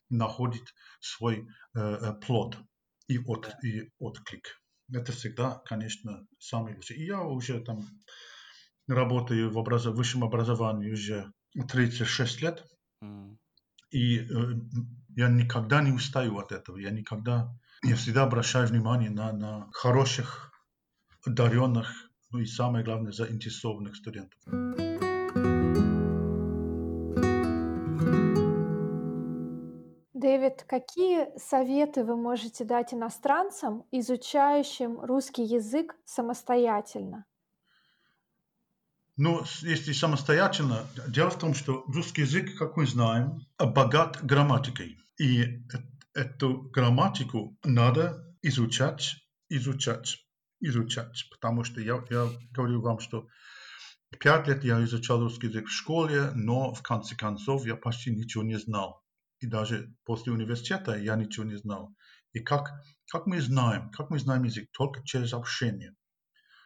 находит 0.09 0.75
свой 1.01 1.47
э, 1.75 1.79
э, 1.79 2.15
плод 2.27 2.57
и, 3.07 3.19
от, 3.19 3.43
да. 3.43 3.69
и 3.69 3.91
отклик. 3.99 4.61
Это 4.93 5.13
всегда, 5.13 5.63
конечно, 5.67 6.27
самый 6.39 6.75
лучший. 6.75 6.97
И 6.97 7.05
я 7.05 7.23
уже 7.23 7.61
там 7.61 7.87
работаю 8.95 9.51
в 9.51 9.57
образ... 9.59 9.87
высшем 9.87 10.25
образовании 10.25 10.93
уже 10.93 11.33
36 11.69 12.43
лет. 12.43 12.65
Mm. 13.03 13.37
И 13.91 14.19
э, 14.19 14.27
я 15.17 15.29
никогда 15.29 15.83
не 15.83 15.93
устаю 15.93 16.39
от 16.39 16.53
этого. 16.53 16.79
Я 16.79 16.91
никогда, 16.91 17.53
я 17.83 17.97
всегда 17.97 18.23
обращаю 18.23 18.69
внимание 18.69 19.11
на, 19.11 19.33
на 19.33 19.69
хороших, 19.73 20.53
одаренных, 21.27 21.89
ну 22.31 22.39
и 22.39 22.47
самое 22.47 22.85
главное, 22.85 23.13
заинтересованных 23.13 23.97
студентов. 23.97 24.41
Дэвид, 30.15 30.65
какие 30.69 31.37
советы 31.39 32.05
вы 32.05 32.17
можете 32.17 32.65
дать 32.65 32.93
иностранцам, 32.95 33.85
изучающим 33.91 35.01
русский 35.01 35.43
язык 35.43 35.97
самостоятельно? 36.05 37.25
Но 39.23 39.45
если 39.61 39.93
самостоятельно, 39.93 40.87
дело 41.07 41.29
в 41.29 41.39
том, 41.39 41.53
что 41.53 41.85
русский 41.89 42.23
язык, 42.23 42.57
как 42.57 42.79
мы 42.79 42.87
знаем, 42.87 43.47
богат 43.59 44.19
грамматикой. 44.25 44.99
И 45.19 45.63
эту 46.15 46.63
грамматику 46.73 47.55
надо 47.63 48.35
изучать, 48.41 49.17
изучать, 49.51 50.17
изучать. 50.61 51.29
Потому 51.31 51.65
что 51.65 51.83
я, 51.83 52.03
я 52.09 52.31
говорю 52.53 52.81
вам, 52.81 52.99
что 52.99 53.29
пять 54.19 54.49
лет 54.49 54.65
я 54.65 54.83
изучал 54.85 55.21
русский 55.21 55.49
язык 55.49 55.67
в 55.67 55.71
школе, 55.71 56.31
но 56.35 56.73
в 56.73 56.81
конце 56.81 57.15
концов 57.15 57.67
я 57.67 57.77
почти 57.77 58.11
ничего 58.11 58.43
не 58.43 58.59
знал. 58.59 59.05
И 59.41 59.47
даже 59.47 59.95
после 60.07 60.33
университета 60.33 60.97
я 60.97 61.15
ничего 61.17 61.45
не 61.45 61.59
знал. 61.59 61.95
И 62.33 62.41
как, 62.41 62.71
как 63.13 63.27
мы 63.27 63.43
знаем, 63.43 63.91
как 63.91 64.09
мы 64.09 64.19
знаем 64.19 64.45
язык? 64.45 64.71
Только 64.73 65.05
через 65.05 65.35
общение. 65.35 65.95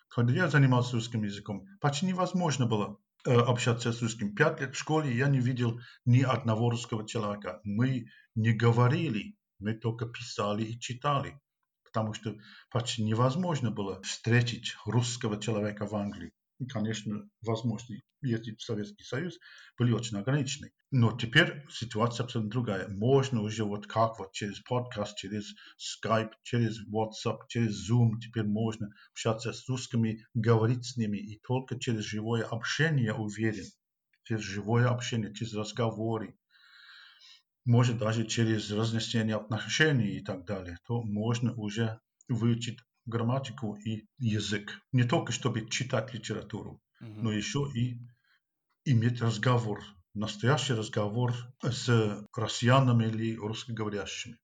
Когда 0.09 0.33
я 0.33 0.49
занимался 0.49 0.95
русским 0.95 1.23
языком, 1.25 1.67
почти 1.81 2.07
невозможно 2.07 2.67
было 2.67 2.99
э, 3.27 3.35
общаться 3.35 3.93
с 3.93 4.03
русским. 4.03 4.35
Пять 4.35 4.61
лет 4.61 4.75
в 4.75 4.79
школе 4.79 5.17
я 5.17 5.29
не 5.29 5.41
видел 5.41 5.81
ни 6.05 6.23
одного 6.23 6.71
русского 6.71 7.07
человека. 7.07 7.61
Мы 7.65 8.07
не 8.35 8.53
говорили, 8.53 9.37
мы 9.59 9.75
только 9.75 10.07
писали 10.07 10.65
и 10.65 10.79
читали, 10.79 11.41
потому 11.85 12.15
что 12.15 12.37
почти 12.71 13.03
невозможно 13.03 13.71
было 13.71 14.03
встретить 14.03 14.77
русского 14.85 15.41
человека 15.41 15.87
в 15.87 15.95
Англии 15.95 16.33
и, 16.59 16.67
конечно, 16.67 17.29
возможности 17.43 18.05
ездить 18.23 18.61
в 18.61 18.65
Советский 18.65 19.05
Союз 19.05 19.39
были 19.79 19.93
очень 19.93 20.17
ограничены. 20.17 20.73
Но 20.91 21.17
теперь 21.17 21.65
ситуация 21.69 22.25
абсолютно 22.25 22.51
другая. 22.51 22.89
Можно 22.89 23.43
уже 23.43 23.65
вот 23.65 23.87
как 23.87 24.19
вот 24.19 24.33
через 24.33 24.61
подкаст, 24.61 25.17
через 25.17 25.55
Skype, 25.79 26.31
через 26.43 26.79
WhatsApp, 26.89 27.41
через 27.49 27.91
Zoom 27.91 28.21
теперь 28.21 28.45
можно 28.45 28.89
общаться 29.13 29.53
с 29.53 29.69
русскими, 29.69 30.25
говорить 30.35 30.85
с 30.85 30.97
ними. 30.97 31.19
И 31.19 31.41
только 31.41 31.79
через 31.79 32.05
живое 32.05 32.45
общение, 32.45 33.13
уверен, 33.13 33.67
через 34.23 34.43
живое 34.43 34.89
общение, 34.89 35.35
через 35.35 35.55
разговоры, 35.55 36.37
может 37.65 37.99
даже 37.99 38.27
через 38.27 38.71
разнесение 38.71 39.37
отношений 39.37 40.19
и 40.19 40.25
так 40.25 40.45
далее, 40.45 40.79
то 40.87 41.03
можно 41.03 41.53
уже 41.55 41.99
выучить 42.29 42.79
грамматику 43.07 43.77
и 43.77 44.07
язык. 44.19 44.81
Не 44.93 45.05
только 45.05 45.33
чтобы 45.33 45.69
читать 45.69 46.15
литературу, 46.15 46.81
mm-hmm. 47.03 47.19
но 47.23 47.33
еще 47.33 47.67
и 47.75 47.99
иметь 48.85 49.21
разговор, 49.21 49.83
настоящий 50.15 50.75
разговор 50.75 51.35
с 51.63 52.27
россиянами 52.35 53.07
или 53.07 53.37
русскоговорящими. 53.37 54.39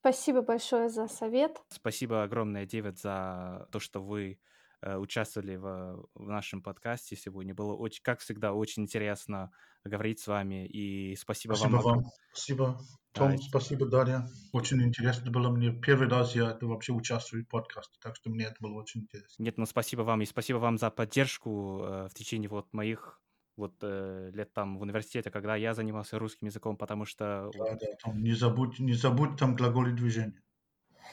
Спасибо 0.00 0.42
большое 0.42 0.88
за 0.88 1.08
совет. 1.08 1.60
Спасибо 1.68 2.22
огромное, 2.22 2.64
Девид, 2.64 2.98
за 3.00 3.66
то, 3.72 3.80
что 3.80 4.00
вы 4.00 4.38
участвовали 4.82 5.56
в, 5.56 6.08
в 6.14 6.28
нашем 6.28 6.62
подкасте 6.62 7.16
сегодня. 7.16 7.54
Было 7.54 7.74
очень, 7.74 8.02
как 8.02 8.20
всегда, 8.20 8.52
очень 8.52 8.84
интересно 8.84 9.50
говорить 9.88 10.20
с 10.20 10.26
вами. 10.26 10.66
И 10.66 11.16
спасибо, 11.16 11.54
спасибо 11.54 11.76
вам. 11.76 11.82
вам. 11.82 12.04
Спасибо. 12.32 12.78
Том, 13.12 13.30
да. 13.32 13.38
спасибо, 13.38 13.86
Дарья. 13.86 14.28
Очень 14.52 14.82
интересно 14.82 15.30
было 15.30 15.48
мне. 15.48 15.70
Первый 15.72 16.08
раз 16.08 16.34
я 16.34 16.50
это 16.50 16.66
вообще 16.66 16.92
участвую 16.92 17.44
в 17.44 17.48
подкасте, 17.48 17.96
так 18.00 18.14
что 18.16 18.28
мне 18.30 18.44
это 18.44 18.56
было 18.60 18.74
очень 18.74 19.02
интересно. 19.02 19.42
Нет, 19.42 19.56
ну 19.56 19.64
спасибо 19.64 20.02
вам. 20.02 20.20
И 20.22 20.26
спасибо 20.26 20.58
вам 20.58 20.76
за 20.76 20.90
поддержку 20.90 21.80
э, 21.82 22.08
в 22.08 22.14
течение 22.14 22.48
вот 22.48 22.72
моих 22.72 23.20
вот 23.56 23.74
э, 23.80 24.30
лет 24.34 24.52
там 24.52 24.78
в 24.78 24.82
университете, 24.82 25.30
когда 25.30 25.56
я 25.56 25.72
занимался 25.72 26.18
русским 26.18 26.48
языком, 26.48 26.76
потому 26.76 27.06
что... 27.06 27.50
Да, 27.54 27.72
да, 27.72 27.86
Том, 28.02 28.22
не 28.22 28.34
забудь, 28.34 28.78
не 28.78 28.92
забудь 28.92 29.38
там 29.38 29.56
глаголы 29.56 29.92
движения. 29.92 30.42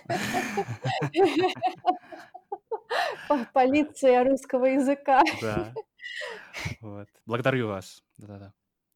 Полиция 3.53 4.23
русского 4.23 4.65
языка. 4.65 5.21
Да. 5.41 5.73
Вот. 6.81 7.07
Благодарю 7.25 7.67
вас. 7.67 8.03
Да-да-да. 8.17 8.53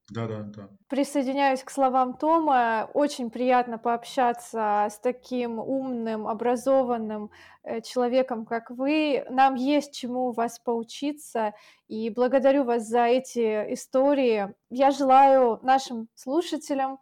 Да, 0.10 0.26
да, 0.26 0.44
да. 0.44 0.70
Присоединяюсь 0.88 1.64
к 1.64 1.70
словам 1.70 2.14
Тома. 2.14 2.90
Очень 2.94 3.30
приятно 3.30 3.78
пообщаться 3.78 4.88
с 4.90 5.00
таким 5.00 5.60
умным, 5.60 6.28
образованным 6.28 7.30
э, 7.64 7.82
человеком, 7.82 8.46
как 8.46 8.72
вы. 8.72 9.26
Нам 9.30 9.56
есть 9.56 9.94
чему 9.94 10.32
вас 10.32 10.60
поучиться, 10.60 11.54
и 11.90 12.10
благодарю 12.10 12.64
вас 12.64 12.88
за 12.88 13.06
эти 13.06 13.74
истории. 13.74 14.54
Я 14.70 14.92
желаю 14.92 15.60
нашим 15.62 16.08
слушателям 16.16 17.00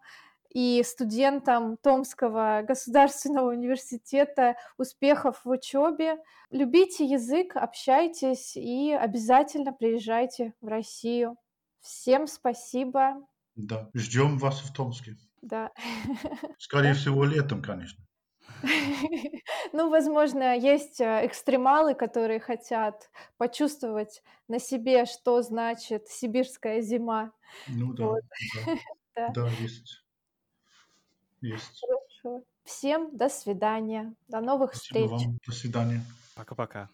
и 0.55 0.81
студентам 0.83 1.75
Томского 1.75 2.63
государственного 2.65 3.51
университета 3.51 4.55
успехов 4.77 5.41
в 5.43 5.49
учебе. 5.49 6.15
Любите 6.49 7.03
язык, 7.03 7.57
общайтесь 7.57 8.55
и 8.55 8.93
обязательно 8.93 9.73
приезжайте 9.73 10.53
в 10.61 10.67
Россию. 10.67 11.35
Всем 11.81 12.25
спасибо. 12.25 13.15
Да, 13.55 13.89
ждем 13.93 14.37
вас 14.37 14.61
в 14.61 14.73
Томске. 14.73 15.17
Да. 15.41 15.73
Скорее 16.57 16.93
всего, 16.93 17.25
летом, 17.25 17.61
конечно. 17.61 18.01
Ну, 19.73 19.89
возможно, 19.89 20.55
есть 20.55 21.01
э, 21.01 21.25
экстремалы, 21.25 21.95
которые 21.95 22.39
хотят 22.39 23.09
почувствовать 23.35 24.23
на 24.47 24.59
себе, 24.59 25.05
что 25.05 25.41
значит 25.41 26.07
сибирская 26.07 26.79
зима. 26.79 27.33
Ну 27.67 27.91
да, 27.91 28.05
вот. 28.05 28.21
да. 28.65 28.75
да. 29.15 29.29
да, 29.33 29.49
есть. 29.59 30.04
Есть. 31.45 31.81
Хорошо. 31.81 32.43
Всем 32.63 33.15
до 33.15 33.29
свидания. 33.29 34.15
До 34.27 34.41
новых 34.41 34.73
Спасибо 34.73 35.07
встреч. 35.07 35.25
Вам. 35.27 35.39
До 35.45 35.51
свидания. 35.51 36.05
Пока-пока. 36.35 36.89